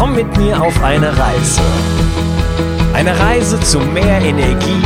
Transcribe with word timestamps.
Komm 0.00 0.14
mit 0.14 0.34
mir 0.38 0.58
auf 0.58 0.82
eine 0.82 1.08
Reise. 1.08 1.60
Eine 2.94 3.20
Reise 3.20 3.60
zu 3.60 3.78
mehr 3.80 4.22
Energie 4.22 4.82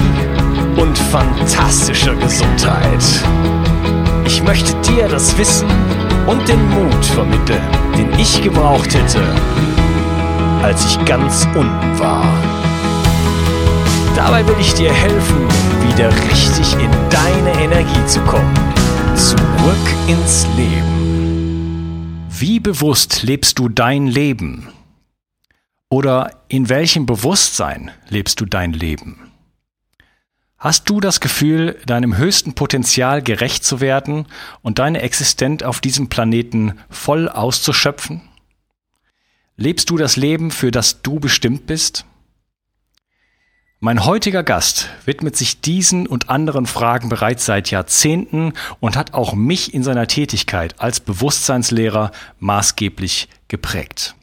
und 0.77 0.99
fantastischer 0.99 2.17
Gesundheit. 2.17 3.01
Ich 4.27 4.43
möchte 4.43 4.75
dir 4.81 5.07
das 5.07 5.39
Wissen 5.39 5.69
und 6.27 6.49
den 6.49 6.69
Mut 6.69 7.05
vermitteln, 7.05 7.63
den 7.97 8.13
ich 8.19 8.43
gebraucht 8.43 8.93
hätte, 8.93 9.23
als 10.65 10.85
ich 10.85 11.05
ganz 11.05 11.47
unten 11.55 11.99
war. 12.01 12.27
Dabei 14.17 14.45
will 14.49 14.57
ich 14.59 14.75
dir 14.75 14.93
helfen, 14.93 15.47
wieder 15.91 16.09
richtig 16.29 16.73
in 16.73 16.91
deine 17.09 17.63
Energie 17.63 18.07
zu 18.07 18.19
kommen. 18.23 18.53
Zurück 19.15 19.95
ins 20.09 20.49
Leben. 20.57 22.27
Wie 22.31 22.59
bewusst 22.59 23.23
lebst 23.23 23.61
du 23.61 23.69
dein 23.69 24.09
Leben? 24.09 24.74
Oder 25.95 26.43
in 26.49 26.69
welchem 26.71 27.07
Bewusstsein 27.07 27.93
lebst 28.09 28.41
du 28.41 28.47
dein 28.47 28.73
Leben? 28.73 29.31
Hast 30.59 30.91
du 30.91 30.99
das 30.99 31.21
Gefühl, 31.21 31.79
deinem 31.87 32.17
höchsten 32.17 32.57
Potenzial 32.57 33.23
gerecht 33.23 33.63
zu 33.65 33.81
werden 33.81 34.27
und 34.61 34.81
deine 34.81 35.03
Existenz 35.03 35.63
auf 35.63 35.79
diesem 35.79 36.09
Planeten 36.09 36.81
voll 36.91 37.29
auszuschöpfen? 37.29 38.23
Lebst 39.57 39.89
du 39.89 39.97
das 39.97 40.17
Leben, 40.17 40.51
für 40.51 40.73
das 40.73 41.01
du 41.03 41.21
bestimmt 41.21 41.69
bist? 41.69 42.05
Mein 43.79 44.05
heutiger 44.05 44.43
Gast 44.43 44.89
widmet 45.05 45.37
sich 45.37 45.61
diesen 45.61 46.09
und 46.09 46.29
anderen 46.29 46.67
Fragen 46.67 47.09
bereits 47.09 47.47
seit 47.47 47.71
Jahrzehnten 47.71 48.55
und 48.81 48.97
hat 48.97 49.15
auch 49.15 49.35
mich 49.35 49.73
in 49.73 49.85
seiner 49.85 50.09
Tätigkeit 50.09 50.81
als 50.81 50.99
Bewusstseinslehrer 50.99 52.11
maßgeblich 52.41 53.29
geprägt. 53.47 54.17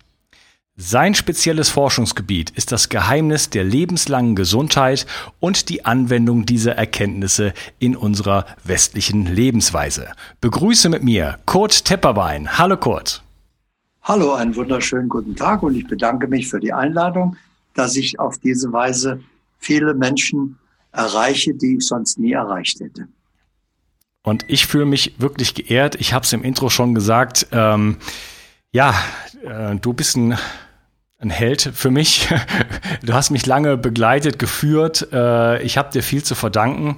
Sein 0.83 1.13
spezielles 1.13 1.69
Forschungsgebiet 1.69 2.49
ist 2.49 2.71
das 2.71 2.89
Geheimnis 2.89 3.51
der 3.51 3.63
lebenslangen 3.63 4.35
Gesundheit 4.35 5.05
und 5.39 5.69
die 5.69 5.85
Anwendung 5.85 6.47
dieser 6.47 6.75
Erkenntnisse 6.75 7.53
in 7.77 7.95
unserer 7.95 8.47
westlichen 8.63 9.27
Lebensweise. 9.27 10.07
Begrüße 10.41 10.89
mit 10.89 11.03
mir 11.03 11.37
Kurt 11.45 11.85
Tepperwein. 11.85 12.57
Hallo 12.57 12.77
Kurt. 12.77 13.21
Hallo, 14.01 14.33
einen 14.33 14.55
wunderschönen 14.55 15.07
guten 15.07 15.35
Tag 15.35 15.61
und 15.61 15.75
ich 15.75 15.85
bedanke 15.85 16.27
mich 16.27 16.49
für 16.49 16.59
die 16.59 16.73
Einladung, 16.73 17.37
dass 17.75 17.95
ich 17.95 18.19
auf 18.19 18.39
diese 18.39 18.73
Weise 18.73 19.21
viele 19.59 19.93
Menschen 19.93 20.57
erreiche, 20.93 21.53
die 21.53 21.77
ich 21.77 21.85
sonst 21.85 22.17
nie 22.17 22.31
erreicht 22.31 22.79
hätte. 22.79 23.07
Und 24.23 24.45
ich 24.47 24.65
fühle 24.65 24.85
mich 24.85 25.13
wirklich 25.19 25.53
geehrt. 25.53 25.93
Ich 26.01 26.13
habe 26.13 26.25
es 26.25 26.33
im 26.33 26.41
Intro 26.41 26.69
schon 26.69 26.95
gesagt. 26.95 27.45
Ähm, 27.51 27.97
ja, 28.71 28.95
äh, 29.43 29.75
du 29.75 29.93
bist 29.93 30.17
ein 30.17 30.39
ein 31.21 31.29
Held 31.29 31.71
für 31.73 31.91
mich. 31.91 32.27
Du 33.03 33.13
hast 33.13 33.31
mich 33.31 33.47
lange 33.47 33.77
begleitet, 33.77 34.37
geführt. 34.37 35.07
Äh, 35.11 35.63
ich 35.63 35.77
habe 35.77 35.91
dir 35.91 36.03
viel 36.03 36.23
zu 36.23 36.35
verdanken. 36.35 36.97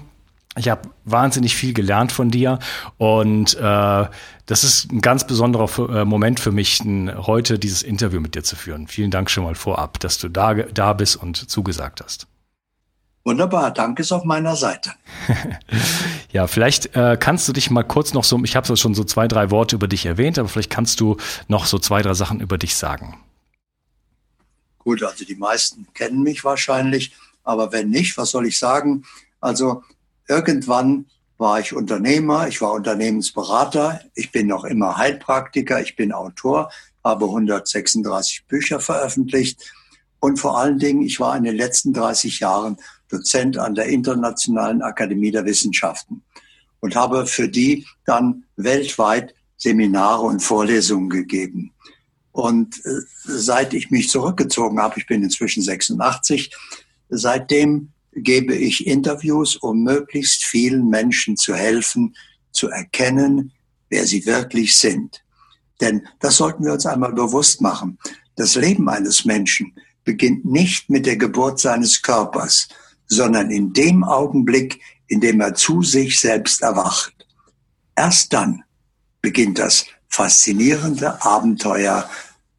Ich 0.57 0.67
habe 0.69 0.89
wahnsinnig 1.05 1.55
viel 1.55 1.73
gelernt 1.73 2.11
von 2.11 2.29
dir 2.29 2.59
und 2.97 3.55
äh, 3.55 4.05
das 4.45 4.63
ist 4.63 4.91
ein 4.91 5.01
ganz 5.01 5.25
besonderer 5.25 6.01
äh, 6.01 6.05
Moment 6.05 6.39
für 6.39 6.51
mich, 6.51 6.81
heute 6.83 7.57
dieses 7.57 7.81
Interview 7.81 8.19
mit 8.19 8.35
dir 8.35 8.43
zu 8.43 8.55
führen. 8.55 8.87
Vielen 8.87 9.09
Dank 9.09 9.31
schon 9.31 9.45
mal 9.45 9.55
vorab, 9.55 9.99
dass 9.99 10.19
du 10.19 10.29
da, 10.29 10.53
da 10.53 10.93
bist 10.93 11.15
und 11.15 11.49
zugesagt 11.49 12.01
hast. 12.03 12.27
Wunderbar, 13.25 13.71
danke 13.71 14.01
ist 14.01 14.11
auf 14.11 14.25
meiner 14.25 14.55
Seite. 14.55 14.91
ja, 16.31 16.45
vielleicht 16.45 16.95
äh, 16.95 17.17
kannst 17.17 17.47
du 17.47 17.53
dich 17.53 17.71
mal 17.71 17.83
kurz 17.83 18.13
noch 18.13 18.25
so, 18.25 18.39
ich 18.43 18.55
habe 18.55 18.75
schon 18.75 18.93
so 18.93 19.05
zwei, 19.05 19.27
drei 19.27 19.49
Worte 19.49 19.77
über 19.77 19.87
dich 19.87 20.05
erwähnt, 20.05 20.37
aber 20.37 20.49
vielleicht 20.49 20.69
kannst 20.69 20.99
du 20.99 21.17
noch 21.47 21.65
so 21.65 21.79
zwei, 21.79 22.01
drei 22.01 22.13
Sachen 22.13 22.41
über 22.41 22.57
dich 22.57 22.75
sagen. 22.75 23.17
Gut, 24.83 25.03
also 25.03 25.25
die 25.25 25.35
meisten 25.35 25.87
kennen 25.93 26.23
mich 26.23 26.43
wahrscheinlich, 26.43 27.15
aber 27.43 27.71
wenn 27.71 27.89
nicht, 27.89 28.17
was 28.17 28.31
soll 28.31 28.47
ich 28.47 28.59
sagen? 28.59 29.05
Also 29.39 29.83
irgendwann 30.27 31.05
war 31.37 31.59
ich 31.59 31.73
Unternehmer, 31.73 32.47
ich 32.47 32.61
war 32.61 32.71
Unternehmensberater, 32.71 34.01
ich 34.15 34.31
bin 34.31 34.47
noch 34.47 34.63
immer 34.63 34.97
Heilpraktiker, 34.97 35.81
ich 35.81 35.95
bin 35.95 36.11
Autor, 36.11 36.69
habe 37.03 37.25
136 37.25 38.45
Bücher 38.47 38.79
veröffentlicht 38.79 39.59
und 40.19 40.37
vor 40.37 40.57
allen 40.57 40.79
Dingen, 40.79 41.01
ich 41.01 41.19
war 41.19 41.35
in 41.35 41.43
den 41.43 41.57
letzten 41.57 41.91
30 41.91 42.39
Jahren 42.39 42.77
Dozent 43.09 43.57
an 43.57 43.75
der 43.75 43.87
Internationalen 43.87 44.81
Akademie 44.81 45.31
der 45.31 45.43
Wissenschaften 45.43 46.23
und 46.79 46.95
habe 46.95 47.25
für 47.25 47.49
die 47.49 47.85
dann 48.05 48.45
weltweit 48.55 49.35
Seminare 49.57 50.21
und 50.21 50.41
Vorlesungen 50.41 51.09
gegeben. 51.09 51.72
Und 52.33 52.83
äh, 52.83 52.89
seit 53.23 53.73
ich 53.73 53.91
mich 53.91 54.09
zurückgezogen 54.09 54.79
habe, 54.79 54.99
ich 54.99 55.07
bin 55.07 55.23
inzwischen 55.23 55.63
86, 55.63 56.51
seitdem 57.09 57.93
gebe 58.11 58.55
ich 58.55 58.85
Interviews, 58.85 59.55
um 59.55 59.83
möglichst 59.83 60.43
vielen 60.43 60.89
Menschen 60.89 61.37
zu 61.37 61.55
helfen, 61.55 62.15
zu 62.51 62.69
erkennen, 62.69 63.53
wer 63.89 64.05
sie 64.05 64.25
wirklich 64.25 64.77
sind. 64.77 65.23
Denn 65.79 66.07
das 66.19 66.37
sollten 66.37 66.65
wir 66.65 66.73
uns 66.73 66.85
einmal 66.85 67.13
bewusst 67.13 67.61
machen. 67.61 67.97
Das 68.35 68.55
Leben 68.55 68.89
eines 68.89 69.25
Menschen 69.25 69.73
beginnt 70.03 70.43
nicht 70.43 70.89
mit 70.89 71.05
der 71.05 71.17
Geburt 71.17 71.59
seines 71.59 72.01
Körpers, 72.01 72.67
sondern 73.07 73.51
in 73.51 73.73
dem 73.73 74.03
Augenblick, 74.03 74.81
in 75.07 75.21
dem 75.21 75.39
er 75.39 75.53
zu 75.53 75.83
sich 75.83 76.19
selbst 76.19 76.61
erwacht. 76.61 77.13
Erst 77.95 78.33
dann 78.33 78.63
beginnt 79.21 79.59
das 79.59 79.85
faszinierende 80.13 81.23
Abenteuer 81.25 82.07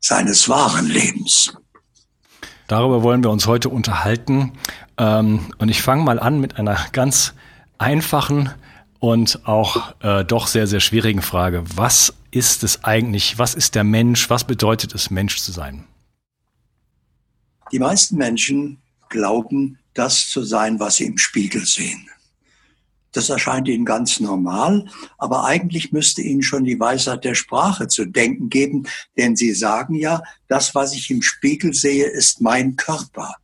seines 0.01 0.49
wahren 0.49 0.89
Lebens. 0.89 1.55
Darüber 2.67 3.05
wollen 3.05 3.23
wir 3.23 3.31
uns 3.31 3.47
heute 3.47 3.69
unterhalten. 3.69 4.53
Ähm, 4.99 5.53
und 5.59 5.69
ich 5.69 5.81
fange 5.81 6.03
mal 6.03 6.19
an 6.19 6.41
mit 6.41 6.59
einer 6.59 6.77
ganz 6.91 7.33
einfachen 7.79 8.51
und 8.99 9.47
auch 9.47 9.95
äh, 10.01 10.25
doch 10.25 10.49
sehr, 10.49 10.67
sehr 10.67 10.81
schwierigen 10.81 11.23
Frage. 11.23 11.63
Was 11.77 12.13
ist 12.33 12.65
es 12.65 12.83
eigentlich? 12.83 13.39
Was 13.39 13.55
ist 13.55 13.77
der 13.77 13.85
Mensch? 13.85 14.29
Was 14.31 14.43
bedeutet 14.43 14.93
es, 14.93 15.11
Mensch 15.11 15.39
zu 15.39 15.53
sein? 15.53 15.85
Die 17.71 17.79
meisten 17.79 18.17
Menschen 18.17 18.83
glauben, 19.11 19.79
das 19.95 20.29
zu 20.29 20.43
sein, 20.43 20.81
was 20.81 20.97
sie 20.97 21.05
im 21.05 21.19
Spiegel 21.19 21.65
sehen. 21.65 22.09
Das 23.15 23.31
erscheint 23.31 23.69
Ihnen 23.69 23.85
ganz 23.85 24.19
normal, 24.19 24.87
aber 25.19 25.45
eigentlich 25.45 25.93
müsste 25.93 26.21
Ihnen 26.21 26.43
schon 26.43 26.65
die 26.65 26.79
Weisheit 26.79 27.25
der 27.25 27.37
Sprache 27.37 27.87
zu 27.87 28.05
denken 28.05 28.51
geben, 28.51 28.89
denn 29.17 29.37
Sie 29.37 29.55
sagen 29.55 29.95
ja, 29.95 30.21
das, 30.49 30.75
was 30.75 30.93
ich 30.95 31.11
im 31.11 31.23
Spiegel 31.23 31.73
sehe, 31.73 32.07
ist 32.07 32.41
mein 32.41 32.75
Körper. 32.75 33.37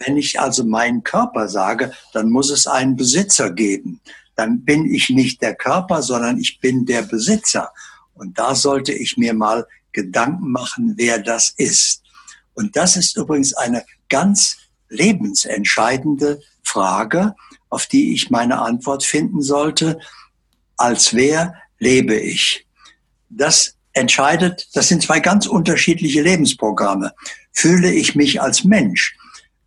Wenn 0.00 0.16
ich 0.16 0.40
also 0.40 0.64
meinen 0.64 1.04
Körper 1.04 1.48
sage, 1.48 1.92
dann 2.12 2.30
muss 2.30 2.50
es 2.50 2.66
einen 2.66 2.96
Besitzer 2.96 3.52
geben. 3.52 4.00
Dann 4.34 4.64
bin 4.64 4.92
ich 4.92 5.10
nicht 5.10 5.40
der 5.42 5.54
Körper, 5.54 6.02
sondern 6.02 6.40
ich 6.40 6.58
bin 6.58 6.84
der 6.84 7.02
Besitzer. 7.02 7.72
Und 8.14 8.36
da 8.36 8.56
sollte 8.56 8.92
ich 8.92 9.16
mir 9.16 9.32
mal 9.32 9.64
Gedanken 9.92 10.50
machen, 10.50 10.94
wer 10.96 11.20
das 11.20 11.50
ist. 11.56 12.02
Und 12.54 12.74
das 12.74 12.96
ist 12.96 13.16
übrigens 13.16 13.54
eine 13.54 13.84
ganz 14.08 14.56
lebensentscheidende 14.92 16.40
Frage, 16.62 17.34
auf 17.68 17.86
die 17.86 18.12
ich 18.12 18.30
meine 18.30 18.60
Antwort 18.60 19.02
finden 19.02 19.42
sollte. 19.42 19.98
Als 20.76 21.14
wer 21.14 21.54
lebe 21.78 22.14
ich? 22.14 22.66
Das 23.28 23.74
entscheidet, 23.92 24.68
das 24.74 24.88
sind 24.88 25.02
zwei 25.02 25.20
ganz 25.20 25.46
unterschiedliche 25.46 26.22
Lebensprogramme. 26.22 27.12
Fühle 27.52 27.92
ich 27.92 28.14
mich 28.14 28.40
als 28.40 28.64
Mensch, 28.64 29.16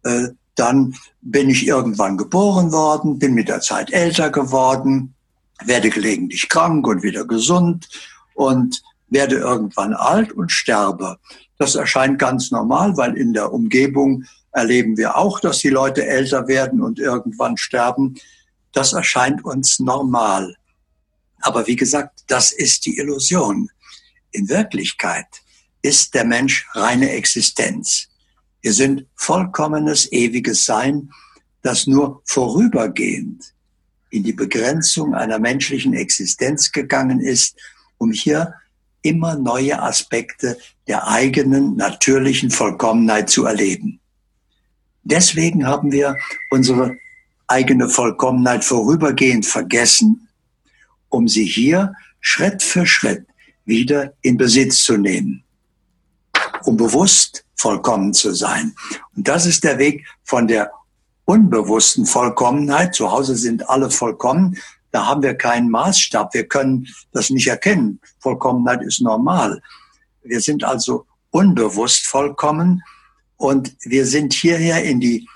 äh, 0.04 0.30
dann 0.56 0.95
bin 1.22 1.50
ich 1.50 1.68
irgendwann 1.68 2.18
geboren 2.18 2.72
worden, 2.72 3.19
bin 3.19 3.33
mit 3.33 3.50
der 3.50 3.60
Zeit 3.62 3.92
älter 3.92 4.30
geworden, 4.30 5.13
werde 5.66 5.89
gelegentlich 5.89 6.48
krank 6.50 6.88
und 6.88 7.04
wieder 7.04 7.25
gesund 7.25 7.88
und 8.36 8.81
werde 9.10 9.36
irgendwann 9.36 9.94
alt 9.94 10.31
und 10.31 10.51
sterbe. 10.51 11.18
Das 11.57 11.75
erscheint 11.75 12.19
ganz 12.19 12.51
normal, 12.51 12.98
weil 12.98 13.16
in 13.16 13.33
der 13.33 13.54
Umgebung 13.54 14.24
erleben 14.55 14.95
wir 14.97 15.17
auch, 15.17 15.39
dass 15.39 15.59
die 15.59 15.69
Leute 15.69 16.05
älter 16.05 16.47
werden 16.47 16.81
und 16.81 16.97
irgendwann 16.97 17.57
sterben. 17.57 18.15
Das 18.71 18.93
erscheint 18.93 19.43
uns 19.43 19.79
normal. 19.79 20.55
Aber 21.41 21.67
wie 21.67 21.75
gesagt, 21.75 22.23
das 22.27 22.51
ist 22.51 22.85
die 22.85 22.97
Illusion. 22.97 23.69
In 24.31 24.47
Wirklichkeit 24.47 25.27
ist 25.81 26.13
der 26.13 26.25
Mensch 26.25 26.65
reine 26.73 27.11
Existenz. 27.11 28.07
Wir 28.61 28.73
sind 28.73 29.05
vollkommenes 29.15 30.11
ewiges 30.11 30.65
Sein, 30.65 31.11
das 31.61 31.85
nur 31.85 32.21
vorübergehend 32.23 33.53
in 34.09 34.23
die 34.23 34.33
Begrenzung 34.33 35.13
einer 35.13 35.39
menschlichen 35.39 35.93
Existenz 35.93 36.71
gegangen 36.71 37.19
ist, 37.19 37.57
um 37.97 38.11
hier 38.11 38.53
immer 39.01 39.35
neue 39.35 39.81
Aspekte 39.81 40.57
der 40.87 41.07
eigenen 41.07 41.75
natürlichen 41.75 42.49
Vollkommenheit 42.49 43.29
zu 43.29 43.45
erleben. 43.45 43.99
Deswegen 45.05 45.67
haben 45.67 45.91
wir 45.91 46.17
unsere 46.49 46.97
eigene 47.47 47.89
Vollkommenheit 47.89 48.65
vorübergehend 48.65 49.45
vergessen, 49.45 50.27
um 51.09 51.27
sie 51.27 51.45
hier 51.45 51.93
Schritt 52.19 52.63
für 52.63 52.87
Schritt 52.87 53.27
wieder 53.65 54.13
in 54.21 54.35
Besitz 54.35 54.83
zu 54.83 54.97
nehmen, 54.97 55.43
um 56.63 56.75
bewusst 56.75 57.45
vollkommen 57.55 58.13
zu 58.13 58.33
sein. 58.33 58.75
Und 59.15 59.27
das 59.27 59.45
ist 59.45 59.63
der 59.63 59.77
Weg 59.77 60.05
von 60.23 60.47
der 60.47 60.71
unbewussten 61.25 62.07
Vollkommenheit. 62.07 62.95
Zu 62.95 63.11
Hause 63.11 63.35
sind 63.35 63.69
alle 63.69 63.91
vollkommen. 63.91 64.57
Da 64.91 65.05
haben 65.05 65.21
wir 65.21 65.35
keinen 65.35 65.69
Maßstab. 65.69 66.33
Wir 66.33 66.47
können 66.47 66.87
das 67.11 67.29
nicht 67.29 67.47
erkennen. 67.47 67.99
Vollkommenheit 68.19 68.81
ist 68.81 69.01
normal. 69.01 69.61
Wir 70.23 70.41
sind 70.41 70.63
also 70.63 71.05
unbewusst 71.29 72.07
vollkommen 72.07 72.81
und 73.37 73.75
wir 73.81 74.05
sind 74.05 74.33
hierher 74.33 74.83
in 74.83 74.99
die 74.99 75.27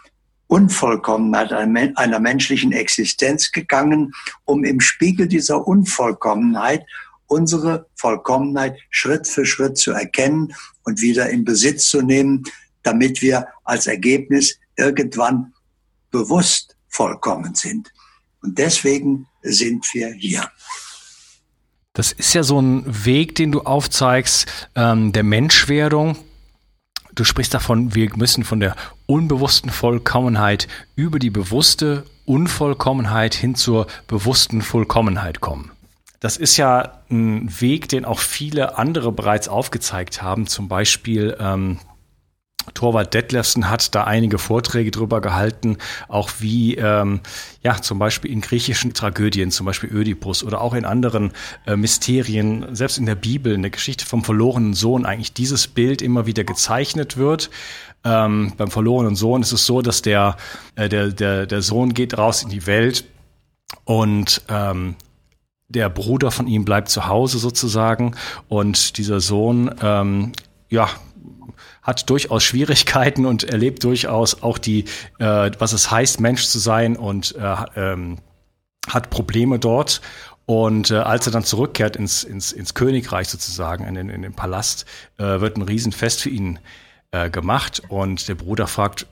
Unvollkommenheit 0.47 1.53
einer 1.53 2.19
menschlichen 2.19 2.71
Existenz 2.71 3.51
gegangen, 3.51 4.13
um 4.45 4.63
im 4.63 4.79
Spiegel 4.79 5.27
dieser 5.27 5.67
Unvollkommenheit 5.67 6.85
unsere 7.27 7.85
Vollkommenheit 7.95 8.77
Schritt 8.89 9.27
für 9.27 9.45
Schritt 9.45 9.77
zu 9.77 9.91
erkennen 9.91 10.53
und 10.83 11.01
wieder 11.01 11.29
in 11.29 11.45
Besitz 11.45 11.87
zu 11.87 12.01
nehmen, 12.01 12.43
damit 12.81 13.21
wir 13.21 13.47
als 13.63 13.85
Ergebnis 13.85 14.57
irgendwann 14.75 15.53
bewusst 16.09 16.75
vollkommen 16.87 17.53
sind. 17.53 17.93
Und 18.41 18.57
deswegen 18.57 19.27
sind 19.43 19.85
wir 19.93 20.11
hier. 20.13 20.49
Das 21.93 22.11
ist 22.11 22.33
ja 22.33 22.43
so 22.43 22.59
ein 22.59 22.83
Weg, 23.05 23.35
den 23.35 23.51
du 23.51 23.61
aufzeigst, 23.61 24.69
ähm, 24.75 25.11
der 25.11 25.23
Menschwerdung, 25.23 26.17
Du 27.19 27.25
sprichst 27.25 27.53
davon, 27.53 27.95
wir 27.95 28.09
müssen 28.15 28.45
von 28.45 28.61
der 28.61 28.77
unbewussten 29.05 29.71
Vollkommenheit 29.71 30.69
über 30.95 31.19
die 31.19 31.29
bewusste 31.29 32.05
Unvollkommenheit 32.23 33.33
hin 33.33 33.55
zur 33.55 33.87
bewussten 34.07 34.61
Vollkommenheit 34.61 35.41
kommen. 35.41 35.71
Das 36.21 36.37
ist 36.37 36.55
ja 36.55 37.01
ein 37.11 37.49
Weg, 37.59 37.89
den 37.89 38.05
auch 38.05 38.19
viele 38.19 38.77
andere 38.77 39.11
bereits 39.11 39.49
aufgezeigt 39.49 40.21
haben. 40.21 40.47
Zum 40.47 40.69
Beispiel 40.69 41.35
ähm, 41.41 41.79
Torwald 42.73 43.13
Detlefsen 43.13 43.69
hat 43.69 43.93
da 43.95 44.03
einige 44.03 44.37
Vorträge 44.37 44.91
drüber 44.91 45.21
gehalten, 45.21 45.77
auch 46.07 46.29
wie 46.39 46.75
ähm, 46.75 47.21
ja 47.63 47.81
zum 47.81 47.99
Beispiel 47.99 48.31
in 48.31 48.41
griechischen 48.41 48.93
Tragödien, 48.93 49.51
zum 49.51 49.65
Beispiel 49.65 49.91
Ödipus 49.91 50.43
oder 50.43 50.61
auch 50.61 50.73
in 50.73 50.85
anderen 50.85 51.31
äh, 51.65 51.75
Mysterien, 51.75 52.75
selbst 52.75 52.97
in 52.97 53.05
der 53.05 53.15
Bibel, 53.15 53.53
in 53.53 53.61
der 53.61 53.71
Geschichte 53.71 54.05
vom 54.05 54.23
verlorenen 54.23 54.73
Sohn 54.73 55.05
eigentlich 55.05 55.33
dieses 55.33 55.67
Bild 55.67 56.01
immer 56.01 56.25
wieder 56.25 56.43
gezeichnet 56.43 57.17
wird. 57.17 57.49
Ähm, 58.03 58.53
beim 58.55 58.71
verlorenen 58.71 59.15
Sohn 59.15 59.41
ist 59.41 59.51
es 59.51 59.65
so, 59.65 59.81
dass 59.81 60.01
der, 60.01 60.37
äh, 60.75 60.87
der, 60.87 61.09
der, 61.09 61.45
der 61.45 61.61
Sohn 61.61 61.93
geht 61.93 62.17
raus 62.17 62.43
in 62.43 62.49
die 62.49 62.65
Welt 62.65 63.03
und 63.83 64.41
ähm, 64.47 64.95
der 65.67 65.89
Bruder 65.89 66.31
von 66.31 66.47
ihm 66.47 66.65
bleibt 66.65 66.89
zu 66.89 67.07
Hause 67.07 67.37
sozusagen 67.37 68.15
und 68.47 68.97
dieser 68.97 69.19
Sohn 69.19 69.73
ähm, 69.81 70.31
ja 70.69 70.89
hat 71.89 72.09
durchaus 72.09 72.43
Schwierigkeiten 72.43 73.25
und 73.25 73.43
erlebt 73.43 73.83
durchaus 73.83 74.43
auch 74.43 74.59
die, 74.59 74.85
äh, 75.17 75.51
was 75.57 75.73
es 75.73 75.89
heißt, 75.89 76.19
Mensch 76.21 76.45
zu 76.45 76.59
sein 76.59 76.95
und 76.95 77.35
äh, 77.35 77.55
ähm, 77.75 78.19
hat 78.87 79.09
Probleme 79.09 79.57
dort. 79.57 80.01
Und 80.45 80.91
äh, 80.91 80.97
als 80.97 81.25
er 81.25 81.33
dann 81.33 81.43
zurückkehrt 81.43 81.95
ins, 81.95 82.23
ins, 82.23 82.51
ins 82.51 82.75
Königreich 82.75 83.27
sozusagen, 83.27 83.85
in 83.85 83.95
den, 83.95 84.09
in 84.09 84.21
den 84.21 84.33
Palast, 84.33 84.85
äh, 85.17 85.41
wird 85.41 85.57
ein 85.57 85.63
Riesenfest 85.63 86.21
für 86.21 86.29
ihn 86.29 86.59
äh, 87.11 87.29
gemacht. 87.29 87.81
Und 87.87 88.27
der 88.27 88.35
Bruder 88.35 88.67
fragt, 88.67 89.07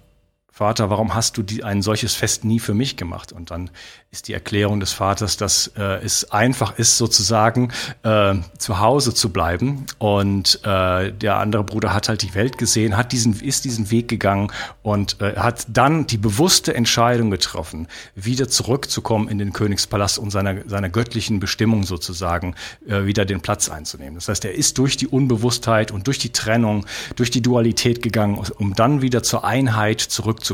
Vater, 0.57 0.89
warum 0.89 1.13
hast 1.13 1.38
du 1.38 1.44
die, 1.44 1.63
ein 1.63 1.83
solches 1.83 2.15
Fest 2.15 2.44
nie 2.44 2.59
für 2.59 2.74
mich 2.74 2.98
gemacht? 2.98 3.31
Und 3.31 3.51
dann 3.51 3.69
ist 4.09 4.27
die 4.27 4.33
Erklärung 4.33 4.80
des 4.80 4.92
Vaters, 4.92 5.38
dass 5.38 5.68
äh, 5.77 6.04
es 6.04 6.31
einfach 6.31 6.80
ist, 6.80 6.98
sozusagen 6.98 7.71
äh, 8.01 8.33
zu 8.57 8.80
Hause 8.80 9.13
zu 9.13 9.30
bleiben. 9.30 9.86
Und 10.00 10.59
äh, 10.63 11.13
der 11.13 11.38
andere 11.38 11.63
Bruder 11.63 11.94
hat 11.94 12.09
halt 12.09 12.24
die 12.24 12.33
Welt 12.33 12.57
gesehen, 12.57 12.98
hat 12.98 13.12
diesen, 13.12 13.39
ist 13.39 13.65
diesen 13.65 13.92
Weg 13.92 14.07
gegangen 14.07 14.51
und 14.81 15.21
äh, 15.21 15.36
hat 15.36 15.68
dann 15.69 16.07
die 16.07 16.18
bewusste 16.18 16.74
Entscheidung 16.74 17.30
getroffen, 17.30 17.88
wieder 18.15 18.48
zurückzukommen 18.48 19.27
in 19.27 19.38
den 19.38 19.54
Königspalast 19.54 20.18
und 20.18 20.31
seiner, 20.31 20.68
seiner 20.68 20.89
göttlichen 20.89 21.39
Bestimmung 21.39 21.83
sozusagen 21.83 22.56
äh, 22.88 23.06
wieder 23.06 23.25
den 23.25 23.42
Platz 23.42 23.69
einzunehmen. 23.69 24.15
Das 24.15 24.27
heißt, 24.27 24.44
er 24.44 24.56
ist 24.56 24.80
durch 24.80 24.98
die 24.98 25.07
Unbewusstheit 25.07 25.92
und 25.92 26.07
durch 26.07 26.18
die 26.18 26.31
Trennung, 26.31 26.88
durch 27.15 27.30
die 27.30 27.44
Dualität 27.44 28.01
gegangen, 28.01 28.42
um 28.57 28.74
dann 28.74 29.04
wieder 29.04 29.21
zur 29.21 29.44
Einheit 29.44 30.01
zurückzukommen. 30.01 30.47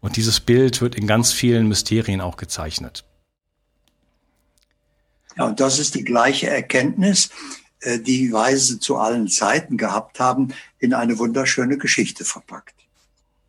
Und 0.00 0.16
dieses 0.16 0.40
Bild 0.40 0.80
wird 0.80 0.94
in 0.94 1.06
ganz 1.06 1.32
vielen 1.32 1.68
Mysterien 1.68 2.20
auch 2.20 2.36
gezeichnet. 2.36 3.04
Ja, 5.36 5.44
und 5.46 5.60
das 5.60 5.78
ist 5.78 5.94
die 5.94 6.04
gleiche 6.04 6.48
Erkenntnis, 6.48 7.30
äh, 7.80 7.98
die 7.98 8.32
Weise 8.32 8.80
zu 8.80 8.96
allen 8.96 9.28
Zeiten 9.28 9.76
gehabt 9.76 10.18
haben, 10.18 10.54
in 10.78 10.94
eine 10.94 11.18
wunderschöne 11.18 11.78
Geschichte 11.78 12.24
verpackt. 12.24 12.74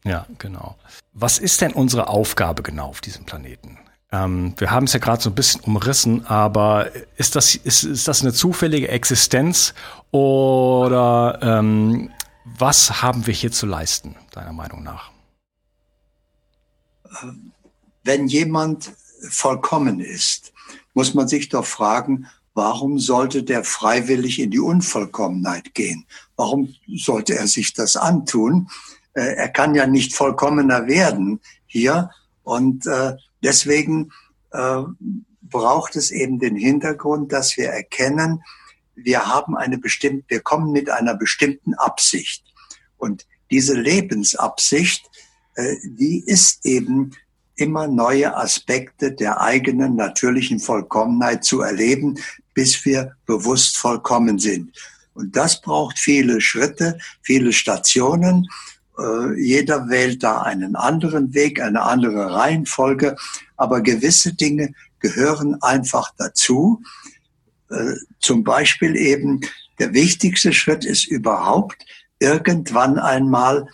Ja, 0.04 0.26
genau. 0.38 0.78
Was 1.14 1.40
ist 1.40 1.62
denn 1.62 1.74
unsere 1.74 2.08
Aufgabe 2.08 2.64
genau 2.64 2.88
auf 2.88 3.02
diesem 3.02 3.26
Planeten? 3.26 3.78
Ähm, 4.12 4.54
wir 4.58 4.72
haben 4.72 4.86
es 4.86 4.94
ja 4.94 5.00
gerade 5.00 5.22
so 5.22 5.30
ein 5.30 5.36
bisschen 5.36 5.62
umrissen, 5.62 6.26
aber 6.28 6.92
ist 7.18 7.36
das, 7.36 7.56
ist, 7.56 7.84
ist 7.84 8.08
das 8.08 8.22
eine 8.22 8.32
zufällige 8.32 8.88
Existenz 8.88 9.74
oder 10.12 11.40
ähm, 11.42 12.10
was 12.46 13.02
haben 13.02 13.28
wir 13.28 13.34
hier 13.34 13.52
zu 13.52 13.66
leisten, 13.66 14.16
deiner 14.32 14.54
Meinung 14.54 14.84
nach? 14.84 15.12
Wenn 18.04 18.28
jemand 18.28 18.94
vollkommen 19.30 20.00
ist, 20.00 20.54
muss 20.94 21.14
man 21.14 21.28
sich 21.28 21.50
doch 21.50 21.66
fragen, 21.66 22.28
warum 22.54 22.98
sollte 22.98 23.44
der 23.44 23.64
freiwillig 23.64 24.40
in 24.40 24.52
die 24.52 24.60
Unvollkommenheit 24.60 25.74
gehen? 25.74 26.06
Warum 26.36 26.74
sollte 26.96 27.36
er 27.36 27.48
sich 27.48 27.74
das 27.74 27.96
antun? 27.96 28.70
Äh, 29.14 29.36
er 29.36 29.50
kann 29.50 29.76
ja 29.76 29.86
nicht 29.86 30.16
vollkommener 30.16 30.88
werden 30.88 31.40
hier. 31.66 32.10
Und 32.44 32.88
äh, 32.88 33.16
deswegen 33.44 34.12
äh, 34.52 34.82
braucht 35.42 35.96
es 35.96 36.12
eben 36.12 36.40
den 36.40 36.56
Hintergrund, 36.56 37.32
dass 37.32 37.58
wir 37.58 37.70
erkennen, 37.70 38.44
wir 38.96 39.28
haben 39.28 39.56
eine 39.56 39.78
bestimmte, 39.78 40.26
wir 40.28 40.42
kommen 40.42 40.72
mit 40.72 40.90
einer 40.90 41.14
bestimmten 41.14 41.76
Absicht. 41.76 42.44
Und 42.98 43.28
diese 43.52 43.76
Lebensabsicht, 43.76 45.10
die 45.84 46.24
ist 46.26 46.66
eben 46.66 47.12
immer 47.56 47.88
neue 47.88 48.38
Aspekte 48.38 49.12
der 49.12 49.42
eigenen 49.42 49.96
natürlichen 49.96 50.60
Vollkommenheit 50.60 51.44
zu 51.44 51.62
erleben, 51.62 52.20
bis 52.54 52.86
wir 52.86 53.16
bewusst 53.26 53.78
vollkommen 53.78 54.40
sind. 54.40 54.78
Und 55.14 55.36
das 55.36 55.62
braucht 55.62 55.98
viele 55.98 56.40
Schritte, 56.42 57.00
viele 57.24 57.52
Stationen. 57.52 58.48
Äh, 59.00 59.42
jeder 59.42 59.90
wählt 59.90 60.22
da 60.22 60.44
einen 60.44 60.76
anderen 60.76 61.34
Weg, 61.34 61.60
eine 61.60 61.82
andere 61.82 62.34
Reihenfolge. 62.34 63.16
Aber 63.58 63.82
gewisse 63.82 64.36
Dinge 64.36 64.74
gehören 65.00 65.60
einfach 65.64 66.14
dazu. 66.18 66.84
Äh, 67.70 67.94
zum 68.20 68.44
Beispiel 68.44 68.96
eben 68.96 69.42
der 69.80 69.94
wichtigste 69.94 70.54
Schritt 70.54 70.86
ist 70.86 71.08
überhaupt, 71.08 71.84
irgendwann 72.20 73.00
einmal 73.00 73.68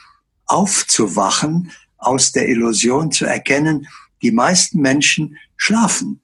aufzuwachen, 0.53 1.71
aus 1.97 2.31
der 2.31 2.47
Illusion 2.47 3.11
zu 3.11 3.25
erkennen, 3.25 3.87
die 4.21 4.31
meisten 4.31 4.79
Menschen 4.79 5.37
schlafen. 5.57 6.21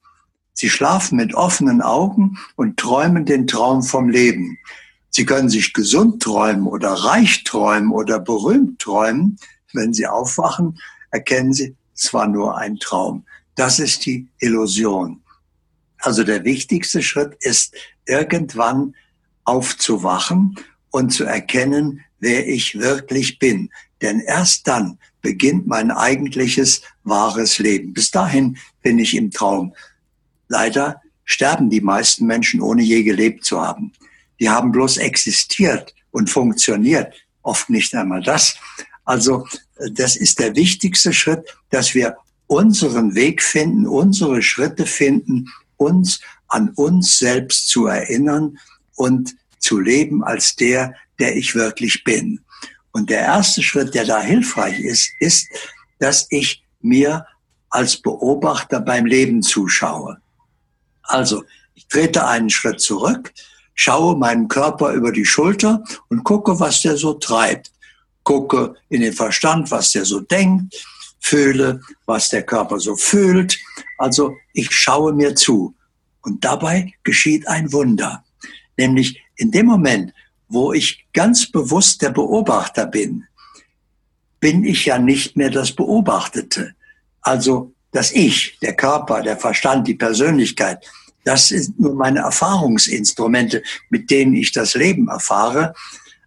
Sie 0.54 0.70
schlafen 0.70 1.16
mit 1.16 1.34
offenen 1.34 1.82
Augen 1.82 2.38
und 2.56 2.78
träumen 2.78 3.26
den 3.26 3.48
Traum 3.48 3.82
vom 3.82 4.10
Leben. 4.10 4.60
Sie 5.10 5.26
können 5.26 5.50
sich 5.50 5.74
gesund 5.74 6.22
träumen 6.22 6.68
oder 6.68 6.92
reich 6.92 7.44
träumen 7.44 7.92
oder 7.92 8.20
berühmt 8.20 8.80
träumen. 8.80 9.40
Wenn 9.74 9.94
Sie 9.94 10.06
aufwachen, 10.06 10.80
erkennen 11.12 11.54
Sie, 11.54 11.76
es 11.96 12.14
war 12.14 12.28
nur 12.28 12.58
ein 12.58 12.78
Traum. 12.78 13.26
Das 13.56 13.80
ist 13.80 14.06
die 14.06 14.28
Illusion. 14.40 15.22
Also 15.98 16.24
der 16.24 16.44
wichtigste 16.44 17.02
Schritt 17.02 17.36
ist, 17.42 17.76
irgendwann 18.06 18.96
aufzuwachen 19.44 20.56
und 20.92 21.12
zu 21.12 21.24
erkennen, 21.24 22.02
wer 22.20 22.48
ich 22.48 22.80
wirklich 22.80 23.40
bin. 23.40 23.70
Denn 24.02 24.20
erst 24.20 24.68
dann 24.68 24.98
beginnt 25.22 25.68
mein 25.68 25.92
eigentliches 25.92 26.82
wahres 27.04 27.60
Leben. 27.60 27.94
Bis 27.94 28.12
dahin 28.12 28.58
bin 28.82 29.00
ich 29.00 29.16
im 29.16 29.32
Traum. 29.32 29.74
Leider 30.48 31.02
sterben 31.26 31.70
die 31.70 31.82
meisten 31.82 32.26
Menschen, 32.26 32.62
ohne 32.62 32.82
je 32.82 33.04
gelebt 33.04 33.46
zu 33.46 33.62
haben. 33.62 33.92
Die 34.40 34.50
haben 34.50 34.72
bloß 34.72 34.98
existiert 34.98 35.94
und 36.12 36.30
funktioniert, 36.30 37.14
oft 37.42 37.70
nicht 37.70 37.94
einmal 37.94 38.24
das. 38.24 38.56
Also 39.04 39.46
das 39.94 40.16
ist 40.16 40.40
der 40.40 40.56
wichtigste 40.56 41.14
Schritt, 41.14 41.44
dass 41.70 41.94
wir 41.94 42.18
unseren 42.48 43.16
Weg 43.16 43.44
finden, 43.44 43.86
unsere 43.86 44.42
Schritte 44.42 44.86
finden, 44.86 45.50
uns 45.78 46.20
an 46.48 46.70
uns 46.70 47.20
selbst 47.20 47.70
zu 47.70 47.86
erinnern 47.86 48.58
und 48.96 49.36
zu 49.60 49.80
leben 49.80 50.24
als 50.24 50.56
der, 50.56 50.96
der 51.20 51.36
ich 51.36 51.54
wirklich 51.54 52.04
bin. 52.04 52.42
Und 52.92 53.10
der 53.10 53.22
erste 53.22 53.62
Schritt, 53.62 53.94
der 53.94 54.06
da 54.06 54.22
hilfreich 54.22 54.80
ist, 54.80 55.12
ist, 55.20 55.48
dass 56.00 56.28
ich 56.30 56.64
mir 56.82 57.26
als 57.70 57.98
Beobachter 57.98 58.80
beim 58.80 59.06
Leben 59.06 59.42
zuschaue. 59.42 60.18
Also, 61.04 61.44
ich 61.76 61.88
trete 61.88 62.28
einen 62.28 62.50
Schritt 62.50 62.82
zurück, 62.82 63.32
schaue 63.74 64.18
meinen 64.18 64.48
Körper 64.48 64.94
über 64.94 65.12
die 65.12 65.26
Schulter 65.26 65.84
und 66.10 66.24
gucke, 66.24 66.60
was 66.60 66.82
der 66.82 66.98
so 66.98 67.14
treibt. 67.14 67.72
Gucke 68.24 68.76
in 68.90 69.02
den 69.02 69.14
Verstand, 69.14 69.72
was 69.72 69.92
der 69.92 70.06
so 70.06 70.20
denkt, 70.20 70.76
fühle, 71.20 71.82
was 72.06 72.30
der 72.30 72.44
Körper 72.44 72.80
so 72.80 72.96
fühlt. 72.96 73.58
Also 73.98 74.36
ich 74.54 74.72
schaue 74.72 75.14
mir 75.14 75.36
zu. 75.36 75.76
Und 76.22 76.44
dabei 76.44 76.94
geschieht 77.04 77.48
ein 77.48 77.72
Wunder. 77.72 78.24
Nämlich 78.78 79.22
in 79.36 79.52
dem 79.52 79.68
Moment, 79.68 80.14
wo 80.50 80.74
ich 80.74 81.06
ganz 81.14 81.50
bewusst 81.50 82.02
der 82.02 82.10
Beobachter 82.10 82.86
bin, 82.86 83.26
bin 84.40 84.64
ich 84.64 84.86
ja 84.86 84.98
nicht 84.98 85.38
mehr 85.38 85.50
das 85.50 85.72
Beobachtete. 85.72 86.74
Also 87.22 87.74
das 87.92 88.12
Ich, 88.12 88.58
der 88.62 88.76
Körper, 88.76 89.22
der 89.22 89.38
Verstand, 89.38 89.88
die 89.88 89.96
Persönlichkeit, 89.96 90.86
das 91.24 91.50
sind 91.50 91.80
nur 91.80 91.94
meine 91.94 92.20
Erfahrungsinstrumente, 92.20 93.62
mit 93.90 94.10
denen 94.10 94.34
ich 94.34 94.52
das 94.52 94.74
Leben 94.74 95.10
erfahre. 95.10 95.74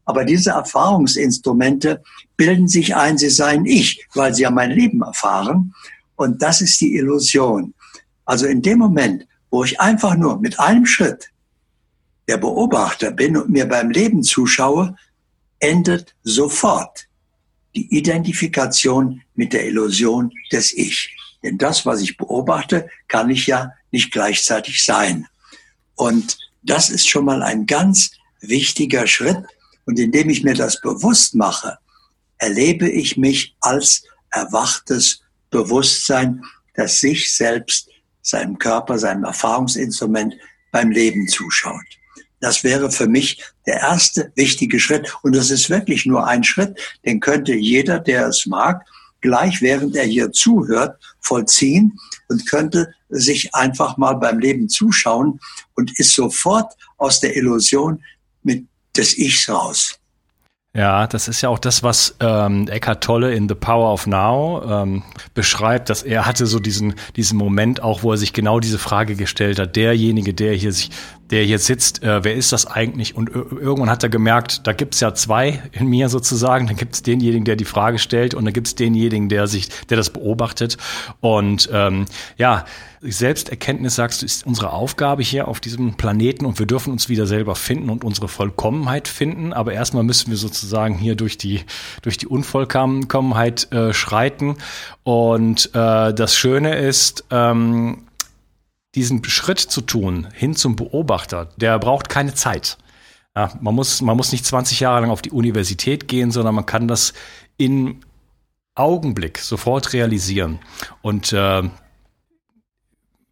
Aber 0.05 0.25
diese 0.25 0.51
Erfahrungsinstrumente 0.51 2.03
bilden 2.37 2.69
sich 2.69 2.95
ein, 2.95 3.19
sie 3.19 3.31
seien 3.31 3.65
ich, 3.67 4.07
weil 4.15 4.35
sie 4.35 4.43
ja 4.43 4.51
mein 4.51 4.71
Leben 4.71 5.03
erfahren. 5.03 5.75
Und 6.17 6.43
das 6.43 6.61
ist 6.61 6.81
die 6.81 6.95
Illusion. 6.95 7.75
Also 8.25 8.47
in 8.47 8.63
dem 8.63 8.79
Moment, 8.79 9.27
wo 9.51 9.65
ich 9.65 9.81
einfach 9.81 10.15
nur 10.17 10.39
mit 10.39 10.61
einem 10.61 10.87
Schritt 10.87 11.32
der 12.29 12.37
Beobachter 12.37 13.11
bin 13.11 13.37
und 13.37 13.51
mir 13.51 13.67
beim 13.67 13.91
Leben 13.91 14.23
zuschaue, 14.23 14.97
endet 15.59 16.15
sofort 16.23 17.09
die 17.75 17.95
Identifikation 17.97 19.23
mit 19.35 19.53
der 19.53 19.67
Illusion 19.67 20.33
des 20.51 20.73
Ich. 20.73 21.17
Denn 21.43 21.59
das, 21.59 21.87
was 21.87 22.01
ich 22.01 22.17
beobachte, 22.17 22.89
kann 23.09 23.31
ich 23.31 23.47
ja 23.47 23.73
nicht 23.91 24.13
gleichzeitig 24.13 24.85
sein. 24.85 25.27
Und 25.95 26.39
das 26.63 26.91
ist 26.91 27.09
schon 27.09 27.25
mal 27.25 27.43
ein 27.43 27.67
ganz 27.67 28.13
wichtiger 28.41 29.07
Schritt. 29.07 29.39
Und 29.85 29.99
indem 29.99 30.31
ich 30.31 30.45
mir 30.45 30.55
das 30.55 30.81
bewusst 30.81 31.35
mache, 31.35 31.79
erlebe 32.39 32.89
ich 32.89 33.17
mich 33.17 33.57
als 33.61 34.05
erwachtes 34.31 35.23
Bewusstsein, 35.51 36.43
das 36.75 37.01
sich 37.01 37.35
selbst, 37.35 37.89
seinem 38.23 38.59
Körper, 38.59 38.99
seinem 38.99 39.25
Erfahrungsinstrument 39.25 40.35
beim 40.71 40.91
Leben 40.91 41.27
zuschaut. 41.29 41.85
Das 42.43 42.65
wäre 42.65 42.91
für 42.91 43.07
mich 43.07 43.41
der 43.67 43.81
erste 43.81 44.33
wichtige 44.35 44.81
Schritt. 44.81 45.17
Und 45.23 45.37
das 45.37 45.53
ist 45.53 45.71
wirklich 45.71 46.07
nur 46.07 46.27
ein 46.27 46.43
Schritt, 46.43 46.77
den 47.07 47.21
könnte 47.21 47.55
jeder, 47.55 48.01
der 48.01 48.27
es 48.27 48.47
mag, 48.47 48.85
gleich 49.21 49.63
während 49.63 49.95
er 49.95 50.05
hier 50.05 50.33
zuhört, 50.33 51.01
vollziehen 51.21 51.97
und 52.29 52.45
könnte 52.51 52.93
sich 53.09 53.55
einfach 53.55 53.97
mal 53.97 54.15
beim 54.15 54.41
Leben 54.41 54.69
zuschauen 54.69 55.39
und 55.77 55.97
ist 56.01 56.15
sofort 56.17 56.73
aus 56.99 57.21
der 57.21 57.37
Illusion 57.37 58.03
mit 58.43 58.67
des 58.97 59.17
Ichs 59.17 59.49
raus. 59.49 60.01
Ja, 60.75 61.07
das 61.07 61.29
ist 61.29 61.43
ja 61.43 61.51
auch 61.51 61.59
das, 61.59 61.83
was 61.83 62.17
ähm, 62.21 62.67
Eckhart 62.67 63.05
Tolle 63.05 63.35
in 63.35 63.47
The 63.47 63.55
Power 63.55 63.93
of 63.93 64.07
Now 64.07 64.63
ähm, 64.67 65.03
beschreibt, 65.35 65.91
dass 65.91 66.03
er 66.03 66.25
hatte 66.25 66.47
so 66.47 66.59
diesen 66.59 66.95
diesen 67.15 67.37
Moment 67.37 67.83
auch, 67.83 68.03
wo 68.03 68.13
er 68.13 68.17
sich 68.17 68.33
genau 68.33 68.59
diese 68.59 68.79
Frage 68.79 69.15
gestellt 69.15 69.59
hat. 69.59 69.77
Derjenige, 69.77 70.33
der 70.33 70.55
hier 70.55 70.73
sich 70.73 70.91
der 71.33 71.45
hier 71.45 71.59
sitzt, 71.59 72.03
äh, 72.03 72.23
wer 72.25 72.35
ist 72.35 72.53
das 72.53 72.67
eigentlich? 72.67 73.17
Und 73.17 73.31
irgendwann 73.31 73.89
hat 73.89 74.03
er 74.03 74.11
gemerkt, 74.11 74.67
da 74.67 74.75
gibt's 74.75 75.01
ja 75.01 75.15
zwei 75.15 75.63
in 75.73 75.87
mir 75.87 76.11
sozusagen. 76.11 76.67
Dann 76.67 76.77
gibt's 76.77 77.03
denjenigen, 77.03 77.47
der 77.47 77.57
die 77.57 77.65
Frage 77.65 77.99
stellt 77.99 78.35
und 78.35 78.45
dann 78.45 78.53
gibt's 78.53 78.75
denjenigen, 78.75 79.31
der 79.31 79.47
sich, 79.47 79.71
der 79.87 79.97
das 79.97 80.11
beobachtet. 80.11 80.77
Und 81.21 81.71
ähm, 81.73 82.05
ja, 82.37 82.67
Selbsterkenntnis, 83.01 83.97
sagst 83.97 84.21
du, 84.21 84.27
ist 84.27 84.47
unsere 84.47 84.73
Aufgabe 84.73 85.23
hier 85.23 85.49
auf 85.49 85.59
diesem 85.59 85.95
Planeten 85.95 86.45
und 86.45 86.59
wir 86.59 86.67
dürfen 86.67 86.93
uns 86.93 87.09
wieder 87.09 87.27
selber 87.27 87.57
finden 87.57 87.89
und 87.89 88.05
unsere 88.05 88.29
Vollkommenheit 88.29 89.09
finden. 89.09 89.55
Aber 89.55 89.73
erstmal 89.73 90.05
müssen 90.05 90.31
wir 90.31 90.37
sozusagen 90.37 90.99
hier 90.99 91.17
durch 91.17 91.39
die, 91.39 91.63
durch 92.03 92.19
die 92.19 92.27
Unvollkommenheit 92.27 93.73
äh, 93.73 93.95
schreiten. 93.95 94.57
Und 95.03 95.71
äh, 95.75 96.13
das 96.13 96.37
Schöne 96.37 96.77
ist, 96.77 97.25
ähm, 97.31 98.03
diesen 98.95 99.25
Schritt 99.25 99.61
zu 99.61 99.81
tun 99.81 100.29
hin 100.35 100.55
zum 100.55 100.77
Beobachter, 100.77 101.49
der 101.57 101.79
braucht 101.79 102.09
keine 102.09 102.35
Zeit. 102.35 102.79
Ja, 103.35 103.51
man, 103.61 103.75
muss, 103.75 104.03
man 104.03 104.17
muss 104.17 104.33
nicht 104.33 104.45
20 104.45 104.81
Jahre 104.81 105.01
lang 105.01 105.11
auf 105.11 105.23
die 105.23 105.31
Universität 105.31 106.07
gehen, 106.07 106.31
sondern 106.31 106.55
man 106.55 106.67
kann 106.67 106.87
das 106.87 107.15
in 107.57 108.05
Augenblick 108.75 109.39
sofort 109.39 109.93
realisieren. 109.95 110.59
Und 111.01 111.33
äh, 111.33 111.63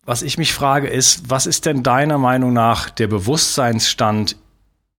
was 0.04 0.22
ich 0.22 0.38
mich 0.38 0.54
frage 0.54 0.88
ist, 0.88 1.28
was 1.28 1.46
ist 1.46 1.66
denn 1.66 1.82
deiner 1.82 2.18
Meinung 2.18 2.52
nach 2.52 2.88
der 2.88 3.06
Bewusstseinsstand, 3.08 4.36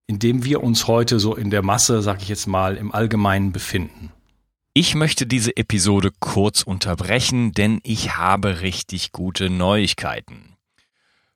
in 0.06 0.20
dem 0.20 0.44
wir 0.44 0.64
uns 0.64 0.88
heute 0.88 1.20
so 1.20 1.36
in 1.36 1.50
der 1.50 1.64
Masse, 1.64 2.02
sag 2.02 2.22
ich 2.22 2.30
jetzt 2.30 2.48
mal, 2.48 2.78
im 2.78 2.92
Allgemeinen 2.92 3.52
befinden? 3.52 4.12
Ich 4.74 4.96
möchte 4.96 5.26
diese 5.26 5.58
Episode 5.58 6.12
kurz 6.20 6.62
unterbrechen, 6.62 7.52
denn 7.52 7.82
ich 7.84 8.16
habe 8.16 8.62
richtig 8.62 9.12
gute 9.12 9.50
Neuigkeiten. 9.50 10.51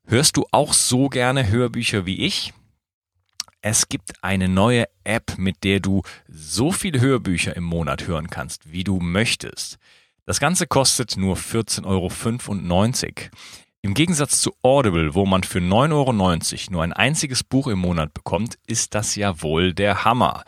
Hörst 0.07 0.38
du 0.38 0.45
auch 0.51 0.74
so 0.74 1.09
gerne 1.09 1.50
Hörbücher 1.50 2.05
wie 2.05 2.25
ich? 2.25 2.53
Es 3.62 3.89
gibt 3.89 4.24
eine 4.24 4.47
neue 4.47 4.85
App, 5.03 5.39
mit 5.39 5.63
der 5.63 5.79
du 5.79 6.03
so 6.27 6.71
viele 6.71 7.00
Hörbücher 7.00 7.55
im 7.55 7.63
Monat 7.63 8.05
hören 8.05 8.29
kannst, 8.29 8.71
wie 8.71 8.83
du 8.83 9.00
möchtest. 9.00 9.79
Das 10.27 10.39
Ganze 10.39 10.67
kostet 10.67 11.17
nur 11.17 11.38
14,95 11.38 11.85
Euro. 11.85 13.29
Im 13.81 13.95
Gegensatz 13.95 14.41
zu 14.41 14.53
Audible, 14.62 15.15
wo 15.15 15.25
man 15.25 15.43
für 15.43 15.57
9,90 15.57 15.91
Euro 15.93 16.71
nur 16.71 16.83
ein 16.83 16.93
einziges 16.93 17.43
Buch 17.43 17.65
im 17.65 17.79
Monat 17.79 18.13
bekommt, 18.13 18.59
ist 18.67 18.93
das 18.93 19.15
ja 19.15 19.41
wohl 19.41 19.74
der 19.74 20.05
Hammer. 20.05 20.43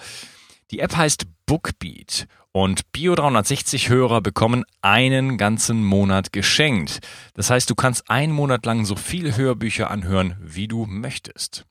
Die 0.69 0.79
App 0.79 0.95
heißt 0.95 1.25
Bookbeat 1.47 2.27
und 2.51 2.91
Bio 2.91 3.15
360 3.15 3.89
Hörer 3.89 4.21
bekommen 4.21 4.63
einen 4.81 5.37
ganzen 5.37 5.83
Monat 5.83 6.33
geschenkt. 6.33 6.99
Das 7.33 7.49
heißt, 7.49 7.69
du 7.69 7.75
kannst 7.75 8.09
einen 8.09 8.33
Monat 8.33 8.65
lang 8.65 8.85
so 8.85 8.95
viele 8.95 9.37
Hörbücher 9.37 9.91
anhören, 9.91 10.35
wie 10.39 10.67
du 10.67 10.85
möchtest. 10.85 11.65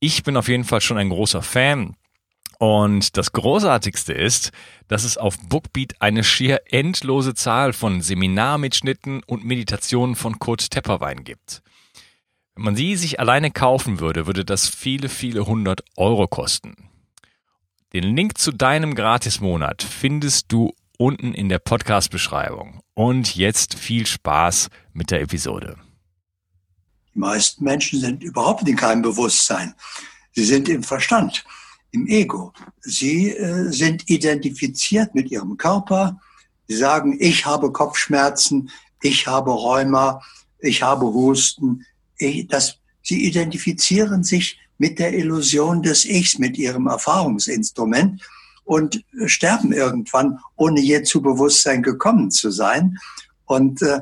Ich 0.00 0.24
bin 0.24 0.36
auf 0.36 0.48
jeden 0.48 0.64
Fall 0.64 0.80
schon 0.80 0.98
ein 0.98 1.10
großer 1.10 1.42
Fan. 1.42 1.96
Und 2.58 3.16
das 3.16 3.32
Großartigste 3.32 4.12
ist, 4.12 4.52
dass 4.86 5.04
es 5.04 5.16
auf 5.16 5.36
Bookbeat 5.48 6.00
eine 6.00 6.22
schier 6.22 6.62
endlose 6.70 7.34
Zahl 7.34 7.72
von 7.72 8.00
Seminarmitschnitten 8.00 9.22
und 9.24 9.44
Meditationen 9.44 10.14
von 10.14 10.38
Kurt 10.38 10.70
Tepperwein 10.70 11.24
gibt. 11.24 11.62
Wenn 12.54 12.64
man 12.64 12.76
sie 12.76 12.96
sich 12.96 13.18
alleine 13.18 13.50
kaufen 13.50 14.00
würde, 14.00 14.26
würde 14.26 14.44
das 14.44 14.68
viele, 14.68 15.08
viele 15.08 15.46
hundert 15.46 15.82
Euro 15.96 16.28
kosten. 16.28 16.91
Den 17.92 18.16
Link 18.16 18.38
zu 18.38 18.52
deinem 18.52 18.94
Gratismonat 18.94 19.82
findest 19.82 20.50
du 20.50 20.72
unten 20.96 21.34
in 21.34 21.50
der 21.50 21.58
Podcast-Beschreibung. 21.58 22.80
Und 22.94 23.36
jetzt 23.36 23.74
viel 23.74 24.06
Spaß 24.06 24.70
mit 24.94 25.10
der 25.10 25.20
Episode. 25.20 25.76
Die 27.14 27.18
meisten 27.18 27.62
Menschen 27.64 28.00
sind 28.00 28.22
überhaupt 28.22 28.66
in 28.66 28.76
keinem 28.76 29.02
Bewusstsein. 29.02 29.74
Sie 30.32 30.44
sind 30.44 30.70
im 30.70 30.82
Verstand. 30.82 31.44
im 31.90 32.06
Ego. 32.06 32.54
Sie 32.80 33.28
äh, 33.28 33.70
sind 33.70 34.08
identifiziert 34.08 35.14
mit 35.14 35.30
ihrem 35.30 35.58
Körper. 35.58 36.18
Sie 36.66 36.76
sagen, 36.76 37.18
ich 37.20 37.44
habe 37.44 37.70
Kopfschmerzen, 37.70 38.70
ich 39.02 39.26
habe 39.26 39.50
Rheuma, 39.50 40.22
ich 40.60 40.82
habe 40.82 41.04
Husten. 41.04 41.84
Ich, 42.16 42.48
das, 42.48 42.78
sie 43.02 43.26
identifizieren 43.26 44.24
sich 44.24 44.58
mit 44.82 44.98
der 44.98 45.14
Illusion 45.14 45.80
des 45.80 46.04
Ichs, 46.04 46.40
mit 46.40 46.58
ihrem 46.58 46.88
Erfahrungsinstrument 46.88 48.20
und 48.64 49.04
sterben 49.26 49.72
irgendwann, 49.72 50.40
ohne 50.56 50.80
je 50.80 51.04
zu 51.04 51.22
Bewusstsein 51.22 51.84
gekommen 51.84 52.32
zu 52.32 52.50
sein. 52.50 52.98
Und 53.44 53.80
äh, 53.82 54.00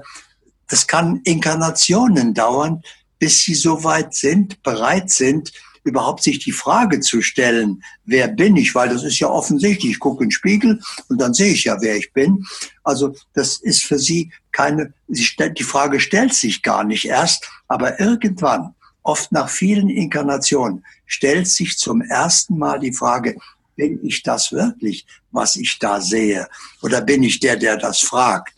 es 0.68 0.86
kann 0.86 1.20
Inkarnationen 1.24 2.32
dauern, 2.32 2.80
bis 3.18 3.44
sie 3.44 3.54
so 3.54 3.84
weit 3.84 4.14
sind, 4.14 4.62
bereit 4.62 5.10
sind, 5.10 5.52
überhaupt 5.84 6.22
sich 6.22 6.38
die 6.38 6.52
Frage 6.52 7.00
zu 7.00 7.20
stellen, 7.20 7.84
wer 8.06 8.28
bin 8.28 8.56
ich? 8.56 8.74
Weil 8.74 8.88
das 8.88 9.04
ist 9.04 9.18
ja 9.18 9.28
offensichtlich. 9.28 9.92
Ich 9.92 9.98
gucke 9.98 10.24
in 10.24 10.30
den 10.30 10.32
Spiegel 10.32 10.80
und 11.10 11.20
dann 11.20 11.34
sehe 11.34 11.52
ich 11.52 11.64
ja, 11.64 11.76
wer 11.82 11.98
ich 11.98 12.14
bin. 12.14 12.46
Also 12.84 13.14
das 13.34 13.58
ist 13.58 13.84
für 13.84 13.98
sie 13.98 14.32
keine, 14.50 14.94
sie 15.08 15.24
stellt, 15.24 15.58
die 15.58 15.64
Frage 15.64 16.00
stellt 16.00 16.32
sich 16.32 16.62
gar 16.62 16.84
nicht 16.84 17.04
erst, 17.04 17.50
aber 17.68 18.00
irgendwann, 18.00 18.74
oft 19.02 19.32
nach 19.32 19.48
vielen 19.48 19.88
Inkarnationen, 19.88 20.84
stellt 21.06 21.48
sich 21.48 21.78
zum 21.78 22.02
ersten 22.02 22.58
Mal 22.58 22.80
die 22.80 22.92
Frage, 22.92 23.36
bin 23.76 24.04
ich 24.04 24.22
das 24.22 24.52
wirklich, 24.52 25.06
was 25.30 25.56
ich 25.56 25.78
da 25.78 26.00
sehe? 26.00 26.48
Oder 26.82 27.00
bin 27.00 27.22
ich 27.22 27.40
der, 27.40 27.56
der 27.56 27.76
das 27.78 28.00
fragt? 28.00 28.54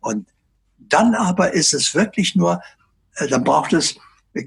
Und 0.00 0.28
dann 0.78 1.14
aber 1.14 1.52
ist 1.52 1.72
es 1.74 1.94
wirklich 1.94 2.34
nur, 2.34 2.60
äh, 3.16 3.28
dann 3.28 3.44
braucht 3.44 3.72
es 3.72 3.96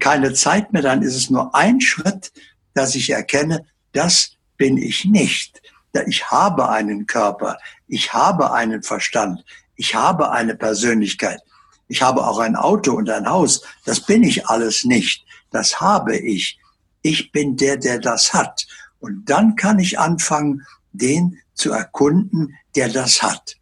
keine 0.00 0.34
Zeit 0.34 0.72
mehr, 0.72 0.82
dann 0.82 1.02
ist 1.02 1.16
es 1.16 1.30
nur 1.30 1.54
ein 1.54 1.80
Schritt, 1.80 2.32
dass 2.74 2.94
ich 2.94 3.10
erkenne, 3.10 3.64
das 3.92 4.32
bin 4.56 4.76
ich 4.76 5.04
nicht. 5.04 5.62
Ich 6.06 6.30
habe 6.30 6.68
einen 6.68 7.06
Körper, 7.06 7.58
ich 7.86 8.12
habe 8.12 8.52
einen 8.52 8.82
Verstand, 8.82 9.44
ich 9.76 9.94
habe 9.94 10.30
eine 10.30 10.54
Persönlichkeit, 10.54 11.40
ich 11.88 12.02
habe 12.02 12.26
auch 12.26 12.38
ein 12.38 12.54
Auto 12.54 12.92
und 12.92 13.08
ein 13.08 13.28
Haus. 13.28 13.62
Das 13.86 14.00
bin 14.00 14.22
ich 14.22 14.46
alles 14.46 14.84
nicht. 14.84 15.24
Das 15.50 15.80
habe 15.80 16.16
ich. 16.16 16.58
Ich 17.02 17.32
bin 17.32 17.56
der, 17.56 17.76
der 17.76 17.98
das 17.98 18.32
hat. 18.32 18.66
Und 19.00 19.28
dann 19.30 19.56
kann 19.56 19.78
ich 19.78 19.98
anfangen, 19.98 20.66
den 20.92 21.38
zu 21.54 21.72
erkunden, 21.72 22.54
der 22.74 22.88
das 22.88 23.22
hat. 23.22 23.56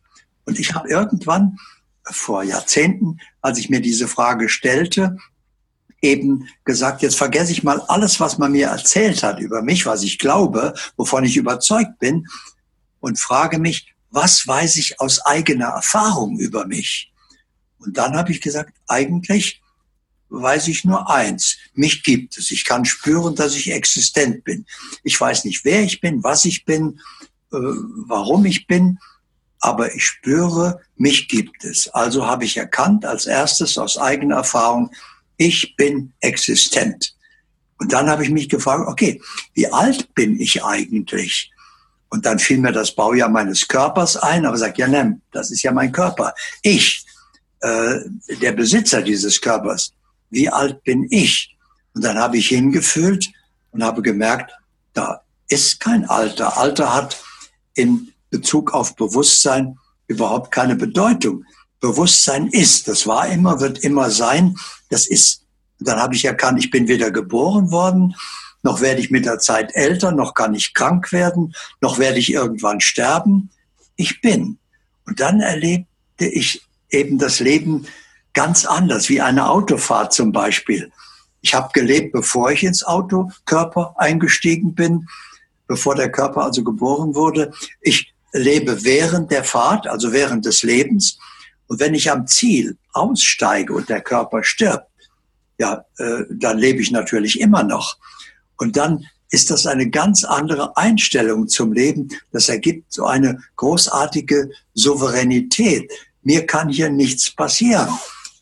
Und 0.45 0.59
ich 0.59 0.75
habe 0.75 0.89
irgendwann 0.89 1.59
vor 2.05 2.43
Jahrzehnten, 2.43 3.19
als 3.41 3.59
ich 3.59 3.69
mir 3.69 3.81
diese 3.81 4.09
Frage 4.09 4.49
stellte, 4.49 5.17
eben 6.03 6.49
gesagt, 6.65 7.03
jetzt 7.03 7.17
vergesse 7.17 7.53
ich 7.53 7.63
mal 7.65 7.81
alles, 7.89 8.21
was 8.21 8.39
man 8.39 8.53
mir 8.53 8.69
erzählt 8.69 9.23
hat 9.23 9.41
über 9.41 9.63
mich, 9.63 9.87
was 9.87 10.03
ich 10.03 10.19
glaube, 10.19 10.75
wovon 10.97 11.25
ich 11.25 11.37
überzeugt 11.37 11.99
bin 11.99 12.27
und 13.01 13.19
frage 13.19 13.59
mich, 13.59 13.95
was 14.11 14.47
weiß 14.47 14.77
ich 14.77 15.01
aus 15.01 15.25
eigener 15.25 15.69
Erfahrung 15.69 16.39
über 16.39 16.67
mich? 16.67 17.13
Und 17.79 17.97
dann 17.97 18.17
habe 18.17 18.31
ich 18.31 18.41
gesagt, 18.41 18.73
eigentlich 18.87 19.61
weiß 20.43 20.69
ich 20.69 20.85
nur 20.85 21.11
eins. 21.11 21.57
Mich 21.75 22.03
gibt 22.03 22.39
es. 22.39 22.51
Ich 22.51 22.65
kann 22.65 22.85
spüren, 22.85 23.35
dass 23.35 23.55
ich 23.55 23.71
existent 23.71 24.45
bin. 24.45 24.67
Ich 25.03 25.21
weiß 25.21 25.45
nicht, 25.45 25.65
wer 25.65 25.83
ich 25.83 26.01
bin, 26.01 26.23
was 26.23 26.45
ich 26.45 26.65
bin, 26.65 27.01
äh, 27.53 27.59
warum 28.07 28.45
ich 28.45 28.67
bin, 28.67 28.99
aber 29.61 29.95
ich 29.95 30.05
spüre, 30.05 30.81
mich 30.97 31.29
gibt 31.29 31.65
es. 31.65 31.89
Also 31.89 32.27
habe 32.27 32.45
ich 32.45 32.57
erkannt 32.57 33.05
als 33.05 33.27
erstes 33.27 33.79
aus 33.79 33.99
eigener 33.99 34.37
Erfahrung, 34.37 34.91
ich 35.37 35.77
bin 35.77 36.13
existent. 36.21 37.15
Und 37.79 37.93
dann 37.93 38.09
habe 38.09 38.25
ich 38.25 38.31
mich 38.31 38.49
gefragt, 38.49 38.89
okay, 38.89 39.21
wie 39.55 39.71
alt 39.71 40.15
bin 40.15 40.41
ich 40.41 40.65
eigentlich? 40.65 41.51
Und 42.09 42.25
dann 42.25 42.39
fiel 42.39 42.59
mir 42.59 42.73
das 42.73 42.95
Baujahr 42.95 43.29
meines 43.29 43.69
Körpers 43.69 44.17
ein, 44.17 44.47
aber 44.47 44.57
sagt, 44.57 44.79
ja, 44.79 44.89
nein, 44.89 45.21
das 45.33 45.51
ist 45.51 45.63
ja 45.63 45.73
mein 45.73 45.93
Körper. 45.93 46.33
Ich, 46.63 47.05
äh, 47.61 47.97
der 48.41 48.53
Besitzer 48.53 49.03
dieses 49.03 49.41
Körpers, 49.41 49.93
wie 50.31 50.49
alt 50.49 50.83
bin 50.85 51.07
ich? 51.11 51.57
Und 51.95 52.05
dann 52.05 52.19
habe 52.19 52.37
ich 52.37 52.49
hingefühlt 52.49 53.31
und 53.71 53.83
habe 53.83 54.03
gemerkt, 54.03 54.53
da 54.93 55.23
ist 55.49 55.81
kein 55.81 56.05
Alter. 56.05 56.59
Alter 56.59 56.95
hat 56.95 57.23
in 57.75 58.13
Bezug 58.31 58.73
auf 58.75 58.97
Bewusstsein 58.97 59.79
überhaupt 60.09 60.51
keine 60.51 60.77
Bedeutung. 60.77 61.45
Bewusstsein 61.81 62.49
ist, 62.49 62.89
das 62.89 63.07
war 63.07 63.29
immer, 63.29 63.61
wird 63.61 63.79
immer 63.79 64.11
sein, 64.11 64.57
das 64.89 65.07
ist, 65.07 65.43
dann 65.79 65.99
habe 65.99 66.15
ich 66.15 66.25
erkannt, 66.25 66.59
ich 66.59 66.71
bin 66.71 66.89
weder 66.89 67.11
geboren 67.11 67.71
worden, 67.71 68.15
noch 68.63 68.81
werde 68.81 69.01
ich 69.01 69.11
mit 69.11 69.27
der 69.27 69.39
Zeit 69.39 69.75
älter, 69.75 70.11
noch 70.11 70.35
kann 70.35 70.55
ich 70.55 70.75
krank 70.75 71.13
werden, 71.13 71.55
noch 71.81 71.99
werde 71.99 72.19
ich 72.19 72.33
irgendwann 72.33 72.81
sterben. 72.81 73.51
Ich 73.95 74.21
bin. 74.21 74.59
Und 75.07 75.21
dann 75.21 75.41
erlebte 75.41 76.27
ich 76.27 76.63
eben 76.91 77.19
das 77.19 77.41
Leben 77.41 77.87
ganz 78.37 78.67
anders, 78.67 79.09
wie 79.09 79.23
eine 79.23 79.49
Autofahrt 79.49 80.13
zum 80.13 80.31
Beispiel. 80.31 80.93
Ich 81.41 81.55
habe 81.55 81.71
gelebt, 81.73 82.13
bevor 82.13 82.53
ich 82.53 82.65
ins 82.65 82.85
Autokörper 82.85 83.95
eingestiegen 83.97 84.75
bin, 84.75 85.09
bevor 85.67 85.95
der 85.95 86.13
Körper 86.13 86.45
also 86.45 86.63
geboren 86.63 87.15
wurde. 87.15 87.53
Ich 87.81 88.13
lebe 88.33 88.85
während 88.85 89.31
der 89.31 89.43
Fahrt, 89.43 89.87
also 89.87 90.13
während 90.13 90.45
des 90.45 90.63
Lebens. 90.63 91.19
Und 91.67 91.81
wenn 91.81 91.95
ich 91.95 92.11
am 92.11 92.27
Ziel 92.27 92.77
aussteige 92.93 93.73
und 93.73 93.89
der 93.89 94.03
Körper 94.03 94.45
stirbt, 94.45 94.87
ja, 95.59 95.87
äh, 95.97 96.25
dann 96.29 96.59
lebe 96.59 96.83
ich 96.83 96.91
natürlich 96.91 97.41
immer 97.41 97.63
noch. 97.63 97.97
Und 98.59 98.77
dann 98.77 99.07
ist 99.31 99.51
das 99.51 99.67
eine 99.67 99.89
ganz 99.89 100.25
andere 100.25 100.77
Einstellung 100.77 101.49
zum 101.49 101.73
Leben. 101.73 102.09
Das 102.33 102.51
ergibt 102.51 102.93
so 102.93 103.07
eine 103.07 103.43
großartige 103.57 104.51
Souveränität. 104.75 105.91
Mir 106.23 106.45
kann 106.45 106.69
hier 106.69 106.91
nichts 106.91 107.31
passieren. 107.31 107.89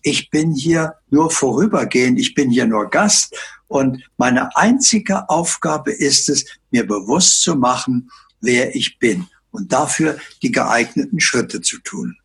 Ich 0.06 0.28
bin 0.28 0.52
hier 0.54 0.96
nur 1.08 1.30
vorübergehend, 1.30 2.20
ich 2.20 2.34
bin 2.34 2.50
hier 2.50 2.66
nur 2.66 2.90
Gast 2.90 3.34
und 3.68 4.04
meine 4.18 4.54
einzige 4.54 5.30
Aufgabe 5.30 5.92
ist 5.92 6.28
es, 6.28 6.44
mir 6.70 6.86
bewusst 6.86 7.40
zu 7.40 7.56
machen, 7.56 8.10
wer 8.42 8.76
ich 8.76 8.98
bin 8.98 9.26
und 9.50 9.72
dafür 9.72 10.18
die 10.42 10.52
geeigneten 10.52 11.20
Schritte 11.20 11.62
zu 11.62 11.78
tun. 11.78 12.18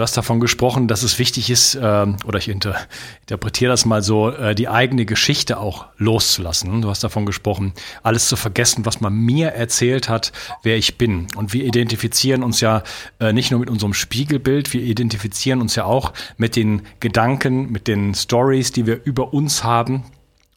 Du 0.00 0.04
hast 0.04 0.16
davon 0.16 0.40
gesprochen, 0.40 0.88
dass 0.88 1.02
es 1.02 1.18
wichtig 1.18 1.50
ist, 1.50 1.74
äh, 1.74 2.06
oder 2.24 2.38
ich 2.38 2.48
inter 2.48 2.74
interpretiere 3.20 3.70
das 3.70 3.84
mal 3.84 4.00
so, 4.00 4.30
äh, 4.30 4.54
die 4.54 4.66
eigene 4.66 5.04
Geschichte 5.04 5.58
auch 5.58 5.88
loszulassen. 5.98 6.80
Du 6.80 6.88
hast 6.88 7.04
davon 7.04 7.26
gesprochen, 7.26 7.74
alles 8.02 8.26
zu 8.26 8.36
vergessen, 8.36 8.86
was 8.86 9.02
man 9.02 9.12
mir 9.12 9.48
erzählt 9.48 10.08
hat, 10.08 10.32
wer 10.62 10.78
ich 10.78 10.96
bin. 10.96 11.26
Und 11.36 11.52
wir 11.52 11.66
identifizieren 11.66 12.42
uns 12.42 12.62
ja 12.62 12.82
äh, 13.18 13.34
nicht 13.34 13.50
nur 13.50 13.60
mit 13.60 13.68
unserem 13.68 13.92
Spiegelbild, 13.92 14.72
wir 14.72 14.80
identifizieren 14.80 15.60
uns 15.60 15.74
ja 15.74 15.84
auch 15.84 16.14
mit 16.38 16.56
den 16.56 16.80
Gedanken, 17.00 17.70
mit 17.70 17.86
den 17.86 18.14
Stories, 18.14 18.72
die 18.72 18.86
wir 18.86 19.04
über 19.04 19.34
uns 19.34 19.64
haben 19.64 20.04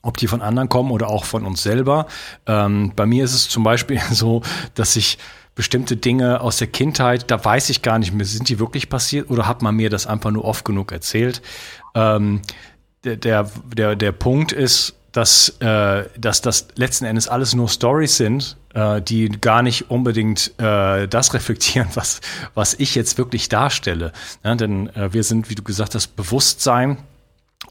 ob 0.06 0.18
die 0.18 0.28
von 0.28 0.42
anderen 0.42 0.68
kommen 0.68 0.92
oder 0.92 1.08
auch 1.08 1.24
von 1.24 1.46
uns 1.46 1.64
selber. 1.64 2.08
Ähm, 2.46 2.92
bei 2.94 3.06
mir 3.06 3.24
ist 3.24 3.34
es 3.34 3.48
zum 3.48 3.64
Beispiel 3.64 4.02
so, 4.12 4.42
dass 4.76 4.98
ich 4.98 5.18
bestimmte 5.56 5.98
Dinge 5.98 6.42
aus 6.42 6.58
der 6.58 6.68
Kindheit, 6.68 7.30
da 7.30 7.44
weiß 7.44 7.70
ich 7.70 7.82
gar 7.82 8.00
nicht 8.00 8.14
mehr, 8.14 8.26
sind 8.26 8.50
die 8.50 8.60
wirklich 8.60 8.90
passiert 8.90 9.30
oder 9.30 9.48
hat 9.48 9.62
man 9.62 9.76
mir 9.76 9.90
das 9.90 10.08
einfach 10.08 10.32
nur 10.32 10.46
oft 10.46 10.66
genug 10.66 10.92
erzählt? 10.92 11.42
Ähm, 11.96 12.42
der, 13.04 13.18
der, 13.76 13.96
der, 13.96 14.12
Punkt 14.14 14.52
ist, 14.52 14.96
dass, 15.12 15.50
äh, 15.60 16.06
dass 16.18 16.42
das 16.42 16.70
letzten 16.76 17.06
Endes 17.06 17.28
alles 17.28 17.54
nur 17.54 17.70
Stories 17.70 18.18
sind, 18.18 18.58
äh, 18.74 19.02
die 19.02 19.30
gar 19.30 19.62
nicht 19.62 19.92
unbedingt 19.92 20.54
äh, 20.58 21.08
das 21.08 21.34
reflektieren, 21.34 21.90
was, 21.94 22.22
was 22.54 22.74
ich 22.74 22.96
jetzt 22.96 23.18
wirklich 23.18 23.50
darstelle. 23.50 24.12
Ja, 24.44 24.56
denn 24.56 24.88
äh, 24.96 25.14
wir 25.14 25.24
sind, 25.24 25.50
wie 25.50 25.56
du 25.56 25.64
gesagt 25.64 25.96
hast, 25.96 26.16
Bewusstsein. 26.16 26.98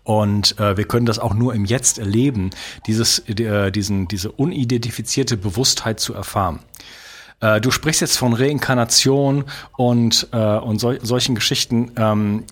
Und 0.05 0.59
äh, 0.59 0.77
wir 0.77 0.85
können 0.85 1.07
das 1.07 1.19
auch 1.19 1.35
nur 1.35 1.55
im 1.55 1.65
Jetzt 1.65 1.99
erleben, 1.99 2.51
dieses, 2.87 3.21
äh, 3.29 3.71
diesen, 3.71 4.09
diese 4.09 4.33
unidentifizierte 4.33 5.37
Bewusstheit 5.37 6.01
zu 6.01 6.15
erfahren. 6.15 6.61
Äh, 7.43 7.61
du 7.61 7.71
sprichst 7.71 8.01
jetzt 8.01 8.17
von 8.17 8.33
Reinkarnation 8.33 9.45
und, 9.77 10.29
äh, 10.33 10.37
und 10.37 10.79
sol 10.79 10.99
solchen 11.03 11.35
Geschichten. 11.35 11.93
Ähm, 11.97 12.45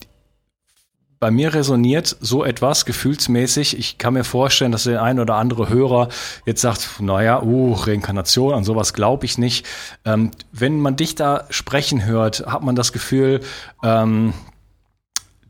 bei 1.21 1.31
mir 1.31 1.53
resoniert 1.53 2.17
so 2.21 2.45
etwas 2.45 2.87
gefühlsmäßig. 2.87 3.79
Ich 3.79 3.99
kann 3.99 4.15
mir 4.15 4.25
vorstellen, 4.25 4.73
dass 4.73 4.85
der 4.85 5.03
ein 5.03 5.21
oder 5.21 5.35
andere 5.35 5.69
Hörer 5.69 6.09
jetzt 6.47 6.63
sagt, 6.63 6.99
naja, 6.99 7.43
uh, 7.43 7.75
Reinkarnation, 7.75 8.55
an 8.55 8.65
sowas 8.65 8.95
glaube 8.95 9.27
ich 9.27 9.37
nicht. 9.37 9.67
Ähm, 10.07 10.31
wenn 10.51 10.81
man 10.81 10.97
dich 10.97 11.17
da 11.17 11.45
sprechen 11.51 12.07
hört, 12.07 12.47
hat 12.47 12.63
man 12.63 12.75
das 12.75 12.93
Gefühl, 12.93 13.41
ähm, 13.85 14.33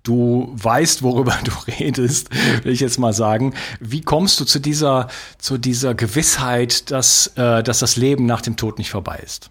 du 0.03 0.51
weißt, 0.53 1.03
worüber 1.03 1.39
du 1.45 1.53
redest, 1.73 2.31
will 2.65 2.73
ich 2.73 2.81
jetzt 2.81 2.99
mal 2.99 3.13
sagen. 3.13 3.55
Wie 3.81 4.03
kommst 4.03 4.41
du 4.41 4.45
zu 4.45 4.59
dieser, 4.59 5.09
zu 5.39 5.59
dieser 5.59 5.95
Gewissheit, 5.95 6.91
dass, 6.91 7.29
äh, 7.37 7.63
dass 7.63 7.81
das 7.81 7.97
Leben 7.97 8.27
nach 8.27 8.43
dem 8.43 8.57
Tod 8.57 8.79
nicht 8.79 8.91
vorbei 8.91 9.21
ist? 9.25 9.51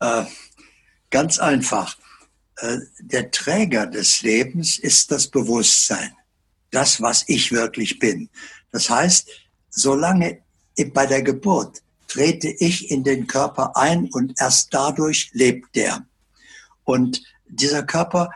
Äh, 0.00 0.24
ganz 1.10 1.38
einfach. 1.38 1.96
Äh, 2.56 2.78
der 3.00 3.30
Träger 3.30 3.86
des 3.86 4.22
Lebens 4.22 4.78
ist 4.78 5.10
das 5.10 5.28
Bewusstsein. 5.28 6.12
Das, 6.70 7.00
was 7.00 7.24
ich 7.28 7.52
wirklich 7.52 7.98
bin. 7.98 8.28
Das 8.72 8.90
heißt, 8.90 9.28
solange 9.70 10.42
bei 10.92 11.06
der 11.06 11.22
Geburt 11.22 11.82
trete 12.08 12.48
ich 12.48 12.90
in 12.90 13.04
den 13.04 13.26
Körper 13.26 13.76
ein 13.76 14.08
und 14.12 14.34
erst 14.40 14.72
dadurch 14.72 15.30
lebt 15.32 15.74
der. 15.74 16.04
Und 16.84 17.22
dieser 17.48 17.82
Körper 17.82 18.30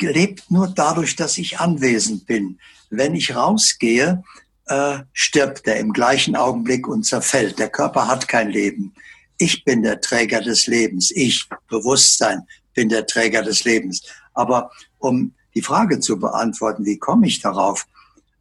lebt 0.00 0.50
nur 0.50 0.68
dadurch, 0.68 1.16
dass 1.16 1.38
ich 1.38 1.58
anwesend 1.58 2.26
bin. 2.26 2.58
Wenn 2.90 3.14
ich 3.14 3.34
rausgehe, 3.34 4.22
äh, 4.66 4.98
stirbt 5.12 5.66
er 5.66 5.78
im 5.78 5.92
gleichen 5.92 6.36
Augenblick 6.36 6.86
und 6.86 7.04
zerfällt. 7.04 7.58
Der 7.58 7.70
Körper 7.70 8.06
hat 8.06 8.28
kein 8.28 8.50
Leben. 8.50 8.94
Ich 9.38 9.64
bin 9.64 9.82
der 9.82 10.00
Träger 10.00 10.40
des 10.40 10.66
Lebens. 10.66 11.10
Ich, 11.10 11.48
Bewusstsein, 11.68 12.46
bin 12.74 12.88
der 12.88 13.06
Träger 13.06 13.42
des 13.42 13.64
Lebens. 13.64 14.02
Aber 14.34 14.70
um 14.98 15.34
die 15.54 15.62
Frage 15.62 16.00
zu 16.00 16.18
beantworten, 16.18 16.84
wie 16.84 16.98
komme 16.98 17.26
ich 17.26 17.40
darauf? 17.40 17.86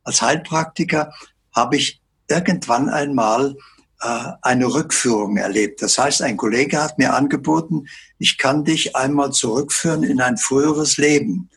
Als 0.03 0.21
Heilpraktiker 0.21 1.13
habe 1.55 1.77
ich 1.77 1.99
irgendwann 2.27 2.89
einmal 2.89 3.55
eine 3.99 4.65
Rückführung 4.65 5.37
erlebt. 5.37 5.81
Das 5.81 5.97
heißt, 5.97 6.21
ein 6.21 6.37
Kollege 6.37 6.81
hat 6.81 6.97
mir 6.97 7.13
angeboten, 7.13 7.87
ich 8.17 8.37
kann 8.37 8.63
dich 8.63 8.95
einmal 8.95 9.31
zurückführen 9.31 10.03
in 10.03 10.21
ein 10.21 10.37
früheres 10.37 10.97
Leben. 10.97 11.49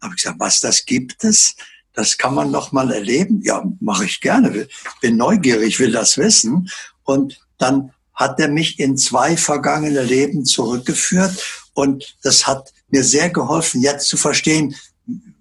Da 0.00 0.06
habe 0.06 0.14
ich 0.16 0.22
gesagt, 0.22 0.40
was 0.40 0.60
das 0.60 0.86
gibt 0.86 1.22
es? 1.24 1.54
Das 1.92 2.16
kann 2.16 2.34
man 2.34 2.50
noch 2.50 2.72
mal 2.72 2.90
erleben. 2.90 3.42
Ja, 3.42 3.62
mache 3.80 4.06
ich 4.06 4.22
gerne. 4.22 4.66
Bin 5.02 5.18
neugierig, 5.18 5.78
will 5.78 5.92
das 5.92 6.16
wissen. 6.16 6.70
Und 7.04 7.38
dann 7.58 7.92
hat 8.14 8.40
er 8.40 8.48
mich 8.48 8.78
in 8.78 8.96
zwei 8.96 9.36
vergangene 9.36 10.02
Leben 10.02 10.44
zurückgeführt 10.44 11.62
und 11.74 12.16
das 12.22 12.46
hat 12.46 12.72
mir 12.88 13.04
sehr 13.04 13.30
geholfen, 13.30 13.80
jetzt 13.80 14.08
zu 14.08 14.16
verstehen, 14.16 14.74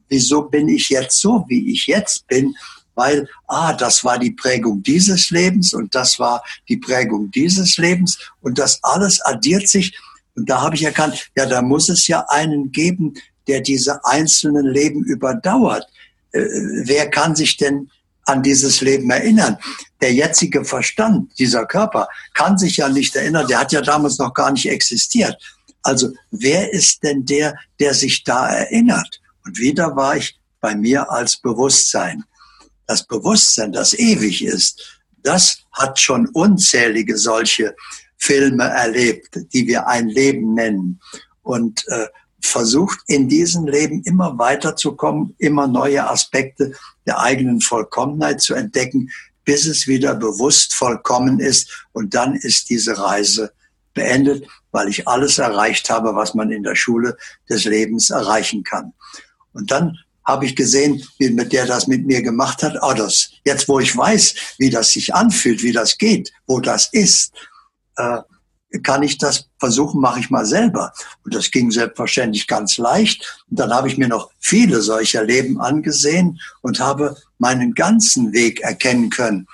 wieso 0.07 0.43
bin 0.43 0.67
ich 0.69 0.89
jetzt 0.89 1.19
so, 1.19 1.45
wie 1.47 1.71
ich 1.71 1.87
jetzt 1.87 2.27
bin 2.27 2.55
weil, 2.95 3.27
ah, 3.47 3.73
das 3.73 4.03
war 4.03 4.19
die 4.19 4.31
Prägung 4.31 4.83
dieses 4.83 5.29
Lebens 5.29 5.73
und 5.73 5.95
das 5.95 6.19
war 6.19 6.43
die 6.67 6.77
Prägung 6.77 7.31
dieses 7.31 7.77
Lebens 7.77 8.17
und 8.41 8.57
das 8.59 8.83
alles 8.83 9.21
addiert 9.21 9.67
sich. 9.67 9.97
Und 10.35 10.49
da 10.49 10.61
habe 10.61 10.75
ich 10.75 10.83
erkannt, 10.83 11.29
ja, 11.35 11.45
da 11.45 11.61
muss 11.61 11.89
es 11.89 12.07
ja 12.07 12.25
einen 12.29 12.71
geben, 12.71 13.13
der 13.47 13.61
diese 13.61 14.03
einzelnen 14.05 14.65
Leben 14.65 15.03
überdauert. 15.03 15.85
Äh, 16.31 16.41
wer 16.85 17.09
kann 17.09 17.35
sich 17.35 17.57
denn 17.57 17.89
an 18.25 18.43
dieses 18.43 18.81
Leben 18.81 19.09
erinnern? 19.09 19.57
Der 20.01 20.13
jetzige 20.13 20.63
Verstand, 20.63 21.37
dieser 21.39 21.65
Körper, 21.65 22.07
kann 22.33 22.57
sich 22.57 22.77
ja 22.77 22.89
nicht 22.89 23.15
erinnern. 23.15 23.47
Der 23.47 23.59
hat 23.59 23.71
ja 23.71 23.81
damals 23.81 24.17
noch 24.19 24.33
gar 24.33 24.51
nicht 24.51 24.69
existiert. 24.69 25.35
Also 25.83 26.11
wer 26.29 26.71
ist 26.71 27.03
denn 27.03 27.25
der, 27.25 27.55
der 27.79 27.93
sich 27.93 28.23
da 28.23 28.47
erinnert? 28.47 29.19
Und 29.45 29.57
wieder 29.57 29.95
war 29.95 30.15
ich 30.15 30.39
bei 30.59 30.75
mir 30.75 31.09
als 31.11 31.37
Bewusstsein 31.37 32.23
das 32.91 33.07
Bewusstsein, 33.07 33.71
das 33.71 33.93
ewig 33.93 34.43
ist, 34.43 35.01
das 35.23 35.59
hat 35.71 35.97
schon 35.97 36.27
unzählige 36.27 37.17
solche 37.17 37.73
Filme 38.17 38.65
erlebt, 38.65 39.29
die 39.53 39.65
wir 39.65 39.87
ein 39.87 40.09
Leben 40.09 40.53
nennen 40.53 40.99
und 41.41 41.85
äh, 41.87 42.07
versucht 42.41 42.99
in 43.07 43.29
diesem 43.29 43.65
Leben 43.65 44.03
immer 44.03 44.37
weiterzukommen, 44.37 45.35
immer 45.37 45.67
neue 45.67 46.09
Aspekte 46.09 46.73
der 47.05 47.19
eigenen 47.19 47.61
Vollkommenheit 47.61 48.41
zu 48.41 48.55
entdecken, 48.55 49.09
bis 49.45 49.65
es 49.65 49.87
wieder 49.87 50.13
bewusst 50.15 50.73
vollkommen 50.73 51.39
ist 51.39 51.87
und 51.93 52.13
dann 52.13 52.35
ist 52.35 52.69
diese 52.69 52.97
Reise 52.97 53.53
beendet, 53.93 54.45
weil 54.71 54.89
ich 54.89 55.07
alles 55.07 55.37
erreicht 55.37 55.89
habe, 55.89 56.13
was 56.15 56.33
man 56.33 56.51
in 56.51 56.63
der 56.63 56.75
Schule 56.75 57.15
des 57.49 57.63
Lebens 57.63 58.09
erreichen 58.09 58.63
kann. 58.63 58.93
Und 59.53 59.71
dann 59.71 59.97
habe 60.31 60.45
ich 60.45 60.55
gesehen, 60.55 61.03
wie 61.19 61.29
mit 61.29 61.53
der 61.53 61.65
das 61.65 61.87
mit 61.87 62.05
mir 62.05 62.21
gemacht 62.21 62.63
hat. 62.63 62.77
Oh, 62.81 62.93
das, 62.93 63.31
jetzt 63.45 63.67
wo 63.67 63.79
ich 63.79 63.95
weiß, 63.95 64.35
wie 64.57 64.69
das 64.69 64.91
sich 64.91 65.13
anfühlt, 65.13 65.61
wie 65.63 65.71
das 65.71 65.97
geht, 65.97 66.31
wo 66.47 66.59
das 66.59 66.89
ist, 66.91 67.31
äh, 67.97 68.19
kann 68.83 69.03
ich 69.03 69.17
das 69.17 69.49
versuchen, 69.59 69.99
mache 69.99 70.21
ich 70.21 70.29
mal 70.29 70.45
selber. 70.45 70.93
Und 71.23 71.35
das 71.35 71.51
ging 71.51 71.71
selbstverständlich 71.71 72.47
ganz 72.47 72.77
leicht. 72.77 73.43
Und 73.49 73.59
dann 73.59 73.73
habe 73.73 73.89
ich 73.89 73.97
mir 73.97 74.07
noch 74.07 74.31
viele 74.39 74.81
solcher 74.81 75.23
Leben 75.23 75.59
angesehen 75.59 76.39
und 76.61 76.79
habe 76.79 77.17
meinen 77.37 77.73
ganzen 77.73 78.31
Weg 78.31 78.61
erkennen 78.61 79.09
können. 79.09 79.47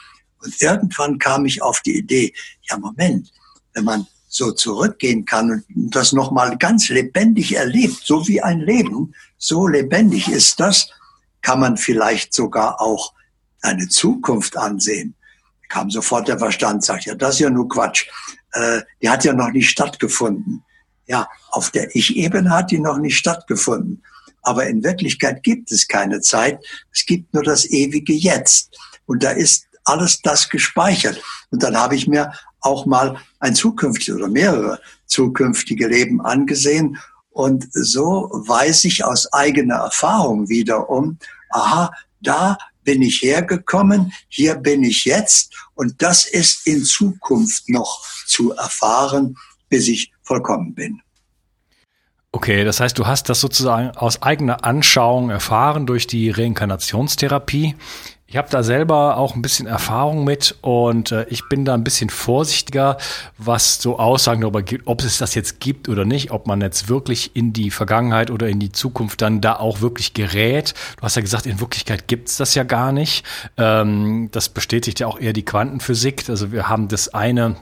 Und 0.44 0.62
irgendwann 0.62 1.18
kam 1.18 1.46
ich 1.46 1.64
auf 1.64 1.82
die 1.82 1.98
Idee, 1.98 2.34
ja 2.70 2.78
Moment, 2.78 3.32
wenn 3.74 3.86
man 3.86 4.08
so 4.28 4.52
zurückgehen 4.52 5.26
kann 5.26 5.64
und 5.76 5.96
das 5.96 6.12
nochmal 6.12 6.58
ganz 6.58 6.90
lebendig 6.90 7.56
erlebt, 7.56 8.02
so 8.04 8.28
wie 8.28 8.42
ein 8.42 8.60
Leben, 8.60 9.14
so 9.38 9.68
lebendig 9.68 10.28
ist 10.28 10.60
das, 10.60 10.90
kann 11.42 11.60
man 11.60 11.78
vielleicht 11.78 12.34
sogar 12.34 12.82
auch 12.82 13.14
eine 13.62 13.88
Zukunft 13.88 14.58
ansehen. 14.58 15.16
Kam 15.70 15.90
sofort 15.90 16.28
der 16.28 16.40
Verstand, 16.40 16.84
sagt, 16.84 17.06
ja, 17.06 17.16
das 17.16 17.36
ist 17.36 17.40
ja 17.40 17.50
nur 17.50 17.68
Quatsch. 17.68 18.08
Äh, 18.54 18.82
die 19.02 19.10
hat 19.10 19.24
ja 19.24 19.34
noch 19.34 19.52
nicht 19.52 19.70
stattgefunden. 19.70 20.64
Ja, 21.08 21.28
auf 21.52 21.72
der 21.72 21.96
Ich-Ebene 21.96 22.50
hat 22.50 22.72
die 22.72 22.80
noch 22.80 22.98
nicht 22.98 23.18
stattgefunden. 23.18 24.04
Aber 24.42 24.68
in 24.68 24.84
Wirklichkeit 24.84 25.44
gibt 25.44 25.72
es 25.72 25.88
keine 25.88 26.22
Zeit. 26.22 26.66
Es 26.94 27.06
gibt 27.06 27.34
nur 27.34 27.44
das 27.44 27.66
ewige 27.66 28.14
Jetzt. 28.14 28.78
Und 29.06 29.24
da 29.24 29.32
ist 29.32 29.68
alles 29.84 30.22
das 30.22 30.50
gespeichert. 30.50 31.22
Und 31.50 31.64
dann 31.64 31.78
habe 31.78 31.96
ich 31.96 32.08
mir 32.08 32.32
auch 32.62 32.86
mal 32.86 33.18
ein 33.40 33.56
zukünftiges 33.56 34.16
oder 34.16 34.28
mehrere 34.28 34.80
zukünftige 35.06 35.88
Leben 35.88 36.22
angesehen. 36.22 36.98
Und 37.30 37.68
so 37.72 38.30
weiß 38.32 38.86
ich 38.86 39.06
aus 39.06 39.32
eigener 39.32 39.76
Erfahrung 39.76 40.50
wiederum, 40.50 41.18
aha, 41.52 41.92
da 42.22 42.58
bin 42.84 43.02
ich 43.02 43.22
hergekommen, 43.22 44.14
hier 44.28 44.56
bin 44.56 44.84
ich 44.84 45.06
jetzt 45.06 45.54
und 45.76 46.02
das 46.02 46.26
ist 46.26 46.66
in 46.66 46.84
Zukunft 46.84 47.70
noch 47.70 48.04
zu 48.26 48.54
erfahren, 48.54 49.36
bis 49.70 49.88
ich 49.88 50.12
vollkommen 50.24 50.74
bin. 50.74 51.02
Okay, 52.32 52.64
das 52.64 52.80
heißt, 52.80 52.98
du 52.98 53.08
hast 53.08 53.30
das 53.30 53.40
sozusagen 53.40 53.92
aus 53.92 54.22
eigener 54.22 54.64
Anschauung 54.64 55.30
erfahren 55.30 55.86
durch 55.86 56.08
die 56.08 56.30
Reinkarnationstherapie. 56.30 57.76
Ich 58.30 58.36
habe 58.36 58.50
da 58.50 58.62
selber 58.62 59.16
auch 59.16 59.36
ein 59.36 59.42
bisschen 59.42 59.68
Erfahrung 59.68 60.26
mit 60.26 60.56
und 60.60 61.14
äh, 61.14 61.26
ich 61.30 61.48
bin 61.48 61.64
da 61.64 61.74
ein 61.74 61.86
bisschen 61.86 62.10
vorsichtiger, 62.10 62.98
was 63.38 63.82
so 63.82 64.00
Aussagen 64.00 64.42
darüber 64.42 64.62
gibt, 64.62 64.86
ob 64.86 65.02
es 65.02 65.18
das 65.18 65.34
jetzt 65.34 65.62
gibt 65.62 65.88
oder 65.88 66.04
nicht, 66.04 66.32
ob 66.32 66.46
man 66.46 66.60
jetzt 66.60 66.90
wirklich 66.90 67.38
in 67.38 67.54
die 67.54 67.72
Vergangenheit 67.72 68.30
oder 68.30 68.50
in 68.50 68.60
die 68.60 68.74
Zukunft 68.74 69.22
dann 69.22 69.40
da 69.40 69.56
auch 69.56 69.80
wirklich 69.80 70.14
gerät. 70.14 70.74
Du 70.98 71.04
hast 71.04 71.16
ja 71.16 71.22
gesagt, 71.22 71.46
in 71.46 71.62
Wirklichkeit 71.62 72.10
gibt's 72.10 72.36
das 72.36 72.54
ja 72.54 72.64
gar 72.64 72.92
nicht. 72.92 73.26
Ähm, 73.56 74.28
das 74.34 74.50
bestätigt 74.50 75.00
ja 75.00 75.08
auch 75.08 75.18
eher 75.18 75.32
die 75.32 75.46
Quantenphysik. 75.46 76.30
Also 76.30 76.52
wir 76.52 76.68
haben 76.68 76.90
das 76.90 77.14
eine 77.14 77.56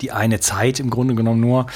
die 0.00 0.12
eine 0.12 0.40
Zeit 0.40 0.80
im 0.80 0.90
Grunde 0.90 1.14
genommen 1.14 1.40
nur. 1.40 1.66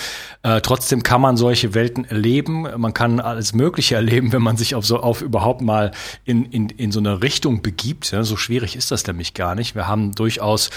Äh, 0.42 0.60
trotzdem 0.60 1.02
kann 1.02 1.20
man 1.20 1.36
solche 1.36 1.74
Welten 1.74 2.04
erleben. 2.04 2.66
Man 2.76 2.94
kann 2.94 3.20
alles 3.20 3.52
Mögliche 3.52 3.94
erleben, 3.94 4.32
wenn 4.32 4.42
man 4.42 4.56
sich 4.56 4.74
auf 4.74 4.86
so 4.86 5.00
auf 5.00 5.22
überhaupt 5.22 5.60
mal 5.60 5.92
in, 6.24 6.44
in, 6.46 6.68
in 6.68 6.92
so 6.92 7.00
eine 7.00 7.22
Richtung 7.22 7.62
begibt. 7.62 8.10
Ja, 8.10 8.22
so 8.24 8.36
schwierig 8.36 8.76
ist 8.76 8.90
das 8.90 9.06
nämlich 9.06 9.34
gar 9.34 9.54
nicht. 9.54 9.74
Wir 9.74 9.86
haben 9.86 10.14
durchaus 10.14 10.70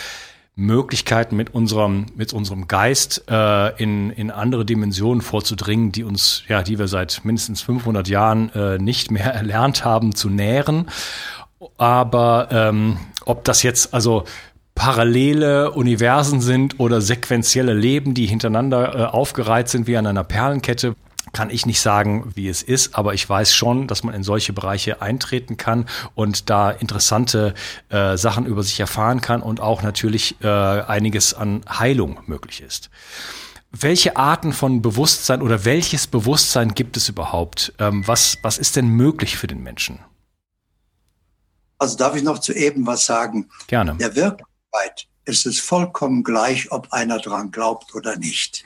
Möglichkeiten 0.59 1.37
mit 1.37 1.53
unserem 1.53 2.07
mit 2.15 2.33
unserem 2.33 2.67
Geist 2.67 3.23
äh, 3.29 3.81
in 3.81 4.09
in 4.11 4.29
andere 4.29 4.65
Dimensionen 4.65 5.21
vorzudringen, 5.21 5.93
die 5.93 6.03
uns 6.03 6.43
ja, 6.49 6.63
die 6.63 6.77
wir 6.77 6.89
seit 6.89 7.21
mindestens 7.23 7.61
500 7.61 8.07
Jahren 8.09 8.53
äh, 8.53 8.77
nicht 8.77 9.09
mehr 9.09 9.33
erlernt 9.33 9.85
haben 9.85 10.15
zu 10.15 10.29
nähren. 10.29 10.87
Aber 11.77 12.49
ähm, 12.51 12.97
ob 13.25 13.45
das 13.45 13.63
jetzt 13.63 13.93
also 13.93 14.25
parallele 14.79 15.71
Universen 15.71 16.39
sind 16.39 16.79
oder 16.79 17.01
sequentielle 17.01 17.73
Leben, 17.73 18.13
die 18.13 18.25
hintereinander 18.25 18.95
äh, 18.95 19.03
aufgereiht 19.07 19.67
sind 19.67 19.87
wie 19.87 19.97
an 19.97 20.07
einer 20.07 20.23
Perlenkette, 20.23 20.95
kann 21.33 21.49
ich 21.49 21.65
nicht 21.65 21.81
sagen, 21.81 22.31
wie 22.33 22.47
es 22.47 22.63
ist, 22.63 22.95
aber 22.95 23.13
ich 23.13 23.29
weiß 23.29 23.53
schon, 23.53 23.87
dass 23.87 24.03
man 24.03 24.15
in 24.15 24.23
solche 24.23 24.53
Bereiche 24.53 25.01
eintreten 25.01 25.57
kann 25.57 25.85
und 26.15 26.49
da 26.49 26.71
interessante 26.71 27.55
äh, 27.89 28.15
Sachen 28.15 28.45
über 28.45 28.63
sich 28.63 28.79
erfahren 28.79 29.19
kann 29.19 29.41
und 29.41 29.59
auch 29.59 29.83
natürlich 29.83 30.37
äh, 30.41 30.47
einiges 30.47 31.33
an 31.33 31.61
Heilung 31.69 32.21
möglich 32.25 32.61
ist. 32.61 32.89
Welche 33.71 34.15
Arten 34.15 34.53
von 34.53 34.81
Bewusstsein 34.81 35.41
oder 35.41 35.65
welches 35.65 36.07
Bewusstsein 36.07 36.73
gibt 36.73 36.95
es 36.95 37.09
überhaupt? 37.09 37.73
Ähm, 37.79 38.07
was, 38.07 38.37
was 38.43 38.57
ist 38.57 38.77
denn 38.77 38.87
möglich 38.87 39.35
für 39.35 39.47
den 39.47 39.61
Menschen? 39.61 39.99
Also 41.77 41.97
darf 41.97 42.15
ich 42.15 42.23
noch 42.23 42.39
zu 42.39 42.53
eben 42.53 42.87
was 42.87 43.05
sagen? 43.05 43.49
Gerne. 43.67 43.95
Der 43.97 44.15
Wirk 44.15 44.41
Wirklichkeit 44.71 45.07
ist 45.25 45.45
es 45.45 45.59
vollkommen 45.59 46.23
gleich, 46.23 46.71
ob 46.71 46.91
einer 46.91 47.19
dran 47.19 47.51
glaubt 47.51 47.93
oder 47.95 48.17
nicht. 48.17 48.65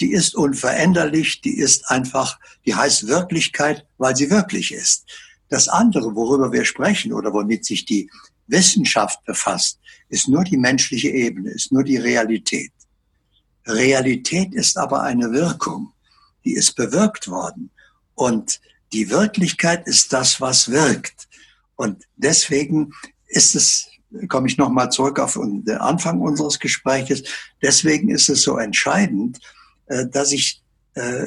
Die 0.00 0.12
ist 0.12 0.34
unveränderlich, 0.34 1.40
die 1.42 1.58
ist 1.58 1.90
einfach, 1.90 2.38
die 2.64 2.74
heißt 2.74 3.06
Wirklichkeit, 3.06 3.86
weil 3.98 4.16
sie 4.16 4.30
wirklich 4.30 4.72
ist. 4.72 5.06
Das 5.48 5.68
andere, 5.68 6.14
worüber 6.14 6.52
wir 6.52 6.64
sprechen 6.64 7.12
oder 7.12 7.32
womit 7.32 7.64
sich 7.64 7.84
die 7.84 8.10
Wissenschaft 8.46 9.22
befasst, 9.24 9.78
ist 10.08 10.28
nur 10.28 10.44
die 10.44 10.56
menschliche 10.56 11.10
Ebene, 11.10 11.50
ist 11.50 11.72
nur 11.72 11.84
die 11.84 11.98
Realität. 11.98 12.72
Realität 13.66 14.54
ist 14.54 14.78
aber 14.78 15.02
eine 15.02 15.30
Wirkung, 15.32 15.92
die 16.44 16.54
ist 16.54 16.74
bewirkt 16.76 17.28
worden. 17.28 17.70
Und 18.14 18.60
die 18.92 19.10
Wirklichkeit 19.10 19.86
ist 19.86 20.12
das, 20.12 20.40
was 20.40 20.70
wirkt. 20.70 21.28
Und 21.76 22.04
deswegen 22.16 22.92
ist 23.26 23.54
es 23.54 23.89
komme 24.28 24.48
ich 24.48 24.58
nochmal 24.58 24.90
zurück 24.90 25.18
auf 25.18 25.34
den 25.34 25.68
Anfang 25.78 26.20
unseres 26.20 26.58
Gespräches. 26.58 27.22
Deswegen 27.62 28.10
ist 28.10 28.28
es 28.28 28.42
so 28.42 28.58
entscheidend, 28.58 29.38
äh, 29.86 30.06
dass 30.06 30.32
ich 30.32 30.62
äh, 30.94 31.26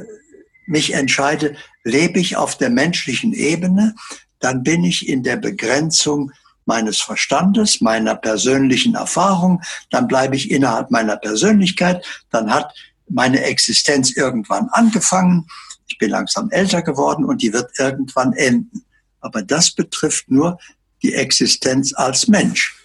mich 0.65 0.93
entscheide, 0.93 1.55
lebe 1.83 2.19
ich 2.19 2.37
auf 2.37 2.57
der 2.57 2.69
menschlichen 2.69 3.33
Ebene, 3.33 3.95
dann 4.39 4.63
bin 4.63 4.83
ich 4.83 5.07
in 5.07 5.23
der 5.23 5.37
Begrenzung 5.37 6.31
meines 6.65 7.01
Verstandes, 7.01 7.81
meiner 7.81 8.15
persönlichen 8.15 8.95
Erfahrung, 8.95 9.61
dann 9.89 10.07
bleibe 10.07 10.35
ich 10.35 10.51
innerhalb 10.51 10.91
meiner 10.91 11.17
Persönlichkeit, 11.17 12.05
dann 12.29 12.53
hat 12.53 12.73
meine 13.09 13.43
Existenz 13.43 14.15
irgendwann 14.15 14.69
angefangen, 14.69 15.47
ich 15.87 15.97
bin 15.97 16.09
langsam 16.09 16.49
älter 16.49 16.81
geworden 16.81 17.25
und 17.25 17.41
die 17.41 17.53
wird 17.53 17.77
irgendwann 17.77 18.33
enden. 18.33 18.85
Aber 19.19 19.41
das 19.41 19.71
betrifft 19.71 20.31
nur 20.31 20.57
die 21.03 21.13
Existenz 21.13 21.93
als 21.93 22.27
Mensch, 22.27 22.75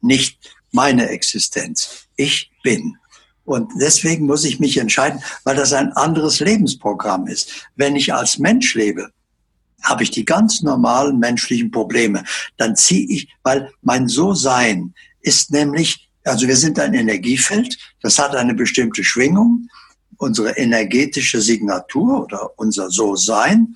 nicht 0.00 0.38
meine 0.72 1.08
Existenz. 1.08 2.06
Ich 2.16 2.50
bin. 2.62 2.96
Und 3.44 3.70
deswegen 3.80 4.26
muss 4.26 4.44
ich 4.44 4.60
mich 4.60 4.76
entscheiden, 4.76 5.22
weil 5.44 5.56
das 5.56 5.72
ein 5.72 5.92
anderes 5.92 6.40
Lebensprogramm 6.40 7.26
ist. 7.26 7.68
Wenn 7.76 7.96
ich 7.96 8.12
als 8.12 8.38
Mensch 8.38 8.74
lebe, 8.74 9.10
habe 9.82 10.02
ich 10.02 10.10
die 10.10 10.24
ganz 10.24 10.62
normalen 10.62 11.18
menschlichen 11.18 11.70
Probleme. 11.70 12.22
Dann 12.58 12.76
ziehe 12.76 13.08
ich, 13.08 13.28
weil 13.42 13.72
mein 13.82 14.08
So-Sein 14.08 14.94
ist 15.22 15.50
nämlich, 15.50 16.08
also 16.24 16.46
wir 16.46 16.56
sind 16.56 16.78
ein 16.78 16.94
Energiefeld, 16.94 17.78
das 18.02 18.18
hat 18.18 18.36
eine 18.36 18.54
bestimmte 18.54 19.02
Schwingung, 19.02 19.68
unsere 20.18 20.50
energetische 20.58 21.40
Signatur 21.40 22.24
oder 22.24 22.58
unser 22.58 22.90
So-Sein. 22.90 23.74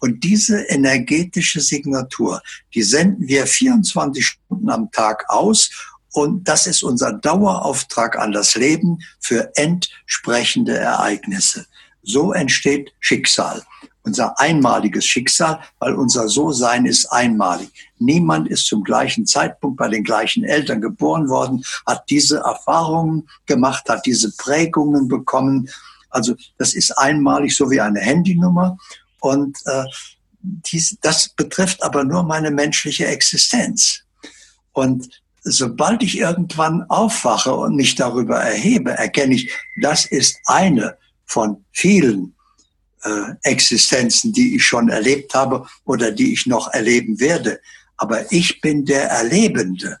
Und 0.00 0.22
diese 0.24 0.62
energetische 0.62 1.60
Signatur, 1.60 2.42
die 2.74 2.82
senden 2.82 3.26
wir 3.26 3.46
24 3.46 4.24
Stunden 4.24 4.70
am 4.70 4.90
Tag 4.90 5.24
aus. 5.28 5.70
Und 6.12 6.48
das 6.48 6.66
ist 6.66 6.82
unser 6.82 7.12
Dauerauftrag 7.12 8.18
an 8.18 8.32
das 8.32 8.54
Leben 8.54 8.98
für 9.20 9.52
entsprechende 9.56 10.76
Ereignisse. 10.76 11.66
So 12.02 12.32
entsteht 12.32 12.92
Schicksal. 13.00 13.62
Unser 14.02 14.40
einmaliges 14.40 15.04
Schicksal, 15.04 15.60
weil 15.80 15.94
unser 15.94 16.28
So-Sein 16.28 16.86
ist 16.86 17.06
einmalig. 17.12 17.70
Niemand 17.98 18.48
ist 18.48 18.66
zum 18.66 18.82
gleichen 18.82 19.26
Zeitpunkt 19.26 19.76
bei 19.76 19.88
den 19.88 20.02
gleichen 20.02 20.44
Eltern 20.44 20.80
geboren 20.80 21.28
worden, 21.28 21.62
hat 21.84 22.04
diese 22.08 22.38
Erfahrungen 22.38 23.28
gemacht, 23.44 23.86
hat 23.88 24.06
diese 24.06 24.34
Prägungen 24.36 25.08
bekommen. 25.08 25.68
Also 26.08 26.34
das 26.56 26.72
ist 26.72 26.92
einmalig, 26.92 27.54
so 27.54 27.70
wie 27.70 27.80
eine 27.80 28.00
Handynummer. 28.00 28.78
Und 29.20 29.58
äh, 29.66 29.84
dies, 30.40 30.96
das 31.00 31.28
betrifft 31.30 31.82
aber 31.82 32.04
nur 32.04 32.22
meine 32.22 32.50
menschliche 32.50 33.06
Existenz. 33.06 34.02
Und 34.72 35.08
sobald 35.42 36.02
ich 36.02 36.18
irgendwann 36.18 36.82
aufwache 36.84 37.54
und 37.54 37.76
mich 37.76 37.94
darüber 37.94 38.38
erhebe, 38.38 38.92
erkenne 38.92 39.34
ich, 39.34 39.52
das 39.80 40.06
ist 40.06 40.38
eine 40.46 40.96
von 41.26 41.64
vielen 41.72 42.34
äh, 43.02 43.34
Existenzen, 43.42 44.32
die 44.32 44.56
ich 44.56 44.64
schon 44.64 44.88
erlebt 44.88 45.34
habe 45.34 45.66
oder 45.84 46.10
die 46.10 46.32
ich 46.32 46.46
noch 46.46 46.72
erleben 46.72 47.20
werde. 47.20 47.60
Aber 47.96 48.30
ich 48.32 48.60
bin 48.60 48.84
der 48.84 49.10
Erlebende. 49.10 49.98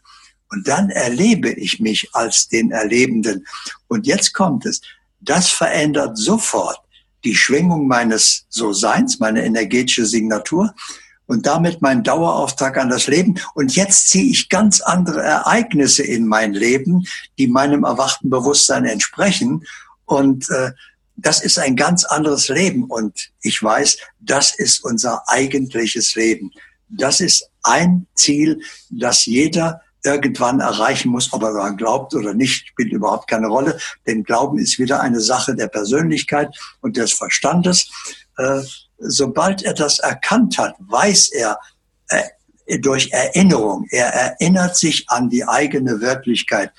Und 0.50 0.66
dann 0.66 0.90
erlebe 0.90 1.50
ich 1.50 1.80
mich 1.80 2.08
als 2.14 2.48
den 2.48 2.70
Erlebenden. 2.70 3.46
Und 3.88 4.06
jetzt 4.06 4.32
kommt 4.32 4.64
es. 4.64 4.80
Das 5.20 5.50
verändert 5.50 6.16
sofort 6.16 6.80
die 7.28 7.36
Schwingung 7.36 7.86
meines 7.86 8.46
So-Seins, 8.48 9.18
meine 9.18 9.44
energetische 9.44 10.06
Signatur 10.06 10.74
und 11.26 11.44
damit 11.44 11.82
mein 11.82 12.02
Dauerauftrag 12.02 12.78
an 12.78 12.88
das 12.88 13.06
Leben. 13.06 13.38
Und 13.54 13.76
jetzt 13.76 14.08
ziehe 14.08 14.30
ich 14.30 14.48
ganz 14.48 14.80
andere 14.80 15.20
Ereignisse 15.20 16.02
in 16.02 16.26
mein 16.26 16.54
Leben, 16.54 17.04
die 17.38 17.46
meinem 17.46 17.84
erwachten 17.84 18.30
Bewusstsein 18.30 18.86
entsprechen. 18.86 19.66
Und 20.06 20.48
äh, 20.48 20.70
das 21.16 21.42
ist 21.42 21.58
ein 21.58 21.76
ganz 21.76 22.04
anderes 22.04 22.48
Leben. 22.48 22.84
Und 22.84 23.30
ich 23.42 23.62
weiß, 23.62 23.98
das 24.20 24.58
ist 24.58 24.82
unser 24.82 25.28
eigentliches 25.28 26.14
Leben. 26.14 26.50
Das 26.88 27.20
ist 27.20 27.50
ein 27.62 28.06
Ziel, 28.14 28.62
das 28.88 29.26
jeder 29.26 29.82
irgendwann 30.04 30.60
erreichen 30.60 31.10
muss, 31.10 31.32
ob 31.32 31.42
er 31.42 31.52
daran 31.52 31.76
glaubt 31.76 32.14
oder 32.14 32.34
nicht, 32.34 32.68
spielt 32.68 32.92
überhaupt 32.92 33.28
keine 33.28 33.48
Rolle. 33.48 33.78
Denn 34.06 34.24
Glauben 34.24 34.58
ist 34.58 34.78
wieder 34.78 35.00
eine 35.00 35.20
Sache 35.20 35.54
der 35.54 35.68
Persönlichkeit 35.68 36.56
und 36.80 36.96
des 36.96 37.12
Verstandes. 37.12 37.90
Äh, 38.36 38.60
sobald 38.98 39.62
er 39.62 39.74
das 39.74 39.98
erkannt 39.98 40.58
hat, 40.58 40.74
weiß 40.78 41.30
er 41.32 41.58
äh, 42.08 42.78
durch 42.80 43.10
Erinnerung, 43.12 43.86
er 43.90 44.08
erinnert 44.08 44.76
sich 44.76 45.08
an 45.08 45.30
die 45.30 45.46
eigene 45.46 46.00
Wirklichkeit. 46.00 46.70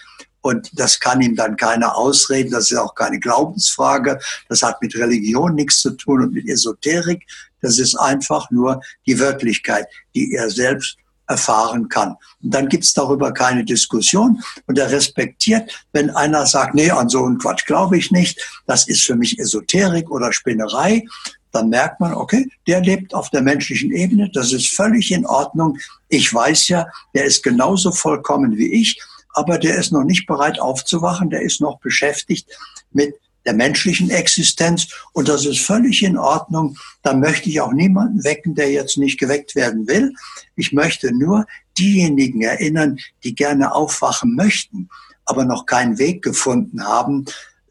Und 0.42 0.80
das 0.80 1.00
kann 1.00 1.20
ihm 1.20 1.36
dann 1.36 1.58
keiner 1.58 1.98
ausreden, 1.98 2.52
das 2.52 2.72
ist 2.72 2.78
auch 2.78 2.96
keine 2.96 3.20
Glaubensfrage, 3.20 4.20
das 4.48 4.64
hat 4.64 4.82
mit 4.82 4.96
Religion 4.96 5.56
nichts 5.56 5.82
zu 5.82 5.92
tun 5.92 6.22
und 6.22 6.34
mit 6.34 6.48
Esoterik, 6.48 7.26
das 7.62 7.78
ist 7.78 7.96
einfach 7.96 8.50
nur 8.52 8.82
die 9.06 9.20
Wirklichkeit, 9.20 9.88
die 10.16 10.34
er 10.34 10.50
selbst 10.50 10.98
erfahren 11.30 11.88
kann. 11.88 12.16
Und 12.42 12.54
dann 12.54 12.68
gibt's 12.68 12.94
darüber 12.94 13.32
keine 13.32 13.64
Diskussion 13.64 14.44
und 14.66 14.78
er 14.78 14.92
respektiert, 14.92 15.86
wenn 15.94 16.10
einer 16.10 16.46
sagt, 16.46 16.76
nee, 16.76 16.90
an 16.90 17.08
so 17.08 17.24
einen 17.24 17.38
Quatsch 17.38 17.66
glaube 17.66 17.98
ich 17.98 18.12
nicht, 18.12 18.42
das 18.66 18.88
ist 18.88 19.06
für 19.06 19.16
mich 19.16 19.40
Esoterik 19.40 20.10
oder 20.10 20.34
Spinnerei, 20.34 21.06
dann 21.52 21.70
merkt 21.70 22.00
man, 22.00 22.14
okay, 22.14 22.48
der 22.68 22.82
lebt 22.82 23.14
auf 23.14 23.30
der 23.30 23.42
menschlichen 23.42 23.92
Ebene, 23.92 24.30
das 24.34 24.52
ist 24.52 24.70
völlig 24.70 25.12
in 25.12 25.26
Ordnung. 25.26 25.78
Ich 26.08 26.32
weiß 26.34 26.68
ja, 26.68 26.88
der 27.14 27.26
ist 27.26 27.44
genauso 27.44 27.92
vollkommen 27.92 28.58
wie 28.58 28.74
ich, 28.74 29.02
aber 29.34 29.58
der 29.58 29.78
ist 29.78 29.92
noch 29.92 30.04
nicht 30.04 30.28
bereit 30.28 30.60
aufzuwachen, 30.60 31.30
der 31.30 31.42
ist 31.42 31.62
noch 31.62 31.80
beschäftigt 31.80 32.48
mit 32.92 33.16
der 33.46 33.54
menschlichen 33.54 34.10
Existenz 34.10 34.88
und 35.14 35.28
das 35.28 35.46
ist 35.46 35.62
völlig 35.62 36.04
in 36.04 36.18
Ordnung. 36.18 36.78
Da 37.04 37.14
möchte 37.14 37.50
ich 37.50 37.62
auch 37.62 37.72
niemanden 37.72 38.24
wecken, 38.24 38.56
der 38.56 38.72
jetzt 38.72 38.98
nicht 38.98 39.20
geweckt 39.20 39.56
werden 39.56 39.88
will. 39.88 40.14
Ich 40.56 40.72
möchte 40.74 41.14
nur 41.14 41.46
diejenigen 41.78 42.42
erinnern, 42.42 43.00
die 43.24 43.36
gerne 43.36 43.74
aufwachen 43.74 44.36
möchten, 44.36 44.90
aber 45.26 45.46
noch 45.46 45.66
keinen 45.66 45.98
Weg 45.98 46.22
gefunden 46.24 46.84
haben. 46.84 47.26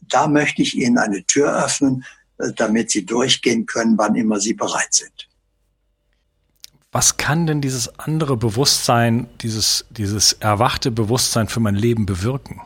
Da 0.09 0.27
möchte 0.27 0.63
ich 0.63 0.77
ihnen 0.77 0.99
eine 0.99 1.25
Tür 1.25 1.65
öffnen, 1.65 2.05
äh, 2.39 2.53
damit 2.57 2.91
sie 2.91 3.05
durchgehen 3.05 3.67
können, 3.67 3.99
wann 3.99 4.15
immer 4.15 4.41
sie 4.41 4.55
bereit 4.55 4.93
sind. 4.95 5.29
Was 6.91 7.19
kann 7.19 7.47
denn 7.47 7.61
dieses 7.61 7.99
andere 7.99 8.39
Bewusstsein, 8.39 9.29
dieses, 9.43 9.85
dieses 9.91 10.33
erwachte 10.35 10.91
Bewusstsein 10.91 11.47
für 11.49 11.61
mein 11.61 11.75
Leben 11.75 12.07
bewirken? 12.07 12.63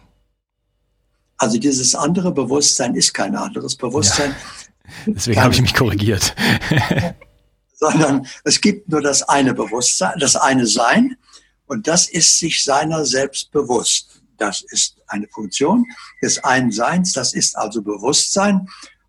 Also 1.43 1.59
dieses 1.59 1.97
andere 1.97 2.31
Bewusstsein 2.31 2.95
ist 2.95 3.15
kein 3.15 3.35
anderes 3.35 3.75
Bewusstsein. 3.75 4.31
Ja. 4.31 5.13
Deswegen 5.13 5.43
habe 5.43 5.53
ich 5.53 5.61
mich 5.61 5.75
korrigiert. 5.75 6.37
sondern 7.75 8.29
es 8.45 8.61
gibt 8.61 8.89
nur 8.89 9.01
das 9.01 9.25
eine 9.25 9.53
Bewusstsein, 9.53 10.21
das 10.21 10.37
eine 10.37 10.69
Sein 10.69 11.17
und 11.67 11.89
das 11.89 12.09
ist 12.09 12.39
sich 12.39 12.63
seiner 12.63 13.05
selbst 13.05 13.51
bewusst. 13.51 14.23
Das 14.37 14.63
ist 14.71 14.99
eine 15.09 15.27
Funktion 15.27 15.85
des 16.23 16.39
einen 16.45 16.71
Seins, 16.71 17.13
das 17.13 17.35
ist 17.35 17.59
also 17.59 17.83
Bewusstsein 17.83 18.69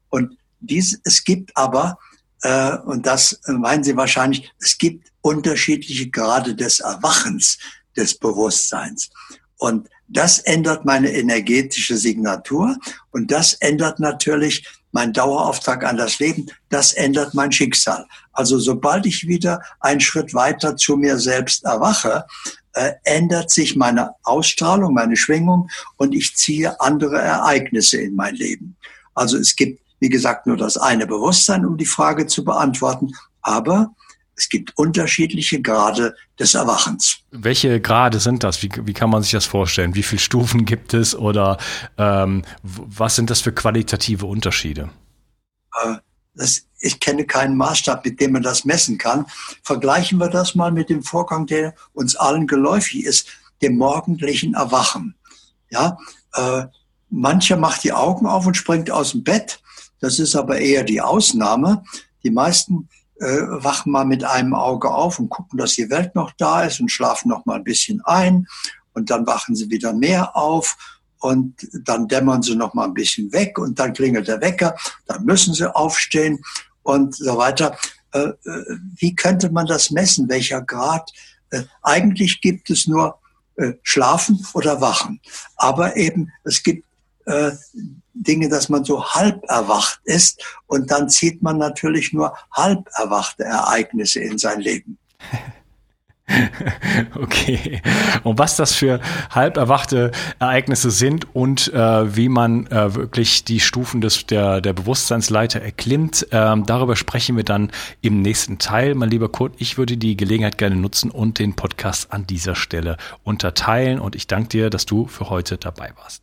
und 0.09 0.35
dies, 0.59 0.99
es 1.03 1.23
gibt 1.23 1.55
aber, 1.55 1.99
äh, 2.41 2.77
und 2.77 3.05
das 3.05 3.39
meinen 3.45 3.83
Sie 3.83 3.95
wahrscheinlich, 3.95 4.51
es 4.59 4.75
gibt 4.79 5.11
unterschiedliche 5.21 6.09
Grade 6.09 6.55
des 6.55 6.79
Erwachens 6.79 7.59
des 7.95 8.17
Bewusstseins. 8.17 9.11
Und 9.57 9.87
das 10.07 10.39
ändert 10.39 10.85
meine 10.85 11.11
energetische 11.11 11.97
Signatur 11.97 12.77
und 13.11 13.31
das 13.31 13.53
ändert 13.53 13.99
natürlich 13.99 14.65
mein 14.91 15.11
Dauerauftrag 15.11 15.83
an 15.85 15.97
das 15.97 16.19
Leben, 16.19 16.47
das 16.69 16.93
ändert 16.93 17.33
mein 17.33 17.51
Schicksal. 17.51 18.05
Also 18.31 18.59
sobald 18.59 19.05
ich 19.05 19.27
wieder 19.27 19.61
einen 19.79 19.99
Schritt 19.99 20.33
weiter 20.33 20.77
zu 20.77 20.97
mir 20.97 21.17
selbst 21.17 21.65
erwache, 21.65 22.25
äh, 22.73 22.91
ändert 23.03 23.49
sich 23.49 23.75
meine 23.75 24.11
Ausstrahlung, 24.23 24.93
meine 24.93 25.17
Schwingung 25.17 25.69
und 25.97 26.13
ich 26.13 26.35
ziehe 26.35 26.79
andere 26.79 27.19
Ereignisse 27.19 27.97
in 28.01 28.15
mein 28.15 28.35
Leben. 28.35 28.75
Also 29.15 29.37
es 29.37 29.55
gibt, 29.55 29.81
wie 29.99 30.09
gesagt, 30.09 30.47
nur 30.47 30.57
das 30.57 30.77
eine 30.77 31.07
Bewusstsein, 31.07 31.65
um 31.65 31.77
die 31.77 31.85
Frage 31.85 32.27
zu 32.27 32.43
beantworten, 32.43 33.13
aber 33.41 33.93
es 34.35 34.49
gibt 34.49 34.77
unterschiedliche 34.77 35.61
Grade 35.61 36.15
des 36.39 36.55
Erwachens. 36.55 37.19
Welche 37.31 37.79
Grade 37.79 38.19
sind 38.19 38.43
das? 38.43 38.63
Wie, 38.63 38.69
wie 38.83 38.93
kann 38.93 39.09
man 39.09 39.21
sich 39.21 39.31
das 39.31 39.45
vorstellen? 39.45 39.95
Wie 39.95 40.03
viele 40.03 40.19
Stufen 40.19 40.65
gibt 40.65 40.93
es 40.93 41.15
oder 41.15 41.57
ähm, 41.97 42.43
was 42.63 43.15
sind 43.15 43.29
das 43.29 43.41
für 43.41 43.51
qualitative 43.51 44.25
Unterschiede? 44.25 44.89
Äh, 45.83 45.95
das, 46.35 46.63
ich 46.79 46.99
kenne 46.99 47.25
keinen 47.25 47.55
Maßstab, 47.57 48.03
mit 48.05 48.19
dem 48.19 48.31
man 48.31 48.41
das 48.41 48.65
messen 48.65 48.97
kann. 48.97 49.25
Vergleichen 49.61 50.17
wir 50.17 50.29
das 50.29 50.55
mal 50.55 50.71
mit 50.71 50.89
dem 50.89 51.03
Vorgang, 51.03 51.45
der 51.45 51.75
uns 51.93 52.15
allen 52.15 52.47
geläufig 52.47 53.05
ist, 53.05 53.27
dem 53.61 53.77
morgendlichen 53.77 54.55
Erwachen. 54.55 55.15
Ja, 55.69 55.97
äh, 56.33 56.65
mancher 57.09 57.57
macht 57.57 57.83
die 57.83 57.93
Augen 57.93 58.25
auf 58.25 58.47
und 58.47 58.57
springt 58.57 58.89
aus 58.89 59.11
dem 59.11 59.23
Bett. 59.23 59.61
Das 59.99 60.19
ist 60.19 60.35
aber 60.35 60.59
eher 60.59 60.83
die 60.83 61.01
Ausnahme. 61.01 61.83
Die 62.23 62.31
meisten 62.31 62.89
wachen 63.23 63.91
mal 63.91 64.05
mit 64.05 64.23
einem 64.23 64.53
Auge 64.53 64.89
auf 64.91 65.19
und 65.19 65.29
gucken, 65.29 65.57
dass 65.57 65.75
die 65.75 65.89
Welt 65.89 66.15
noch 66.15 66.31
da 66.37 66.63
ist 66.63 66.79
und 66.79 66.91
schlafen 66.91 67.29
noch 67.29 67.45
mal 67.45 67.55
ein 67.55 67.63
bisschen 67.63 68.01
ein 68.05 68.47
und 68.93 69.09
dann 69.09 69.25
wachen 69.25 69.55
sie 69.55 69.69
wieder 69.69 69.93
mehr 69.93 70.35
auf 70.35 70.77
und 71.19 71.55
dann 71.85 72.07
dämmern 72.07 72.41
sie 72.41 72.55
noch 72.55 72.73
mal 72.73 72.85
ein 72.85 72.93
bisschen 72.93 73.31
weg 73.31 73.57
und 73.57 73.79
dann 73.79 73.93
klingelt 73.93 74.27
der 74.27 74.41
Wecker, 74.41 74.75
dann 75.05 75.23
müssen 75.23 75.53
sie 75.53 75.73
aufstehen 75.73 76.43
und 76.83 77.15
so 77.15 77.37
weiter. 77.37 77.77
Äh, 78.11 78.19
äh, 78.19 78.77
wie 78.97 79.15
könnte 79.15 79.49
man 79.49 79.65
das 79.65 79.89
messen? 79.89 80.29
Welcher 80.29 80.61
Grad? 80.61 81.09
Äh, 81.49 81.63
eigentlich 81.81 82.41
gibt 82.41 82.69
es 82.69 82.87
nur 82.87 83.19
Schlafen 83.83 84.43
oder 84.55 84.81
Wachen. 84.81 85.21
Aber 85.57 85.95
eben, 85.95 86.31
es 86.43 86.63
gibt 86.63 86.87
Dinge, 88.13 88.49
dass 88.49 88.69
man 88.69 88.83
so 88.83 89.05
halb 89.05 89.43
erwacht 89.49 89.99
ist 90.03 90.43
und 90.67 90.91
dann 90.91 91.09
zieht 91.09 91.41
man 91.41 91.57
natürlich 91.57 92.13
nur 92.13 92.35
halb 92.51 92.87
erwachte 92.95 93.43
Ereignisse 93.43 94.19
in 94.19 94.37
sein 94.37 94.59
Leben. 94.59 94.97
Okay. 97.15 97.81
Und 98.23 98.39
was 98.39 98.55
das 98.55 98.73
für 98.73 98.99
halb 99.29 99.57
erwachte 99.57 100.11
Ereignisse 100.39 100.91
sind 100.91 101.35
und 101.35 101.71
äh, 101.73 102.15
wie 102.15 102.29
man 102.29 102.67
äh, 102.67 102.95
wirklich 102.95 103.43
die 103.43 103.59
Stufen 103.59 104.01
des, 104.01 104.25
der, 104.25 104.61
der 104.61 104.73
Bewusstseinsleiter 104.73 105.61
erklimmt, 105.61 106.27
ähm, 106.31 106.65
darüber 106.65 106.95
sprechen 106.95 107.35
wir 107.35 107.43
dann 107.43 107.71
im 108.01 108.21
nächsten 108.21 108.57
Teil. 108.57 108.95
Mein 108.95 109.09
lieber 109.09 109.29
Kurt, 109.29 109.55
ich 109.57 109.77
würde 109.77 109.97
die 109.97 110.17
Gelegenheit 110.17 110.57
gerne 110.57 110.75
nutzen 110.75 111.11
und 111.11 111.39
den 111.39 111.55
Podcast 111.55 112.11
an 112.11 112.25
dieser 112.25 112.55
Stelle 112.55 112.97
unterteilen. 113.23 113.99
Und 113.99 114.15
ich 114.15 114.27
danke 114.27 114.49
dir, 114.49 114.69
dass 114.69 114.85
du 114.85 115.07
für 115.07 115.29
heute 115.29 115.57
dabei 115.57 115.91
warst. 115.97 116.22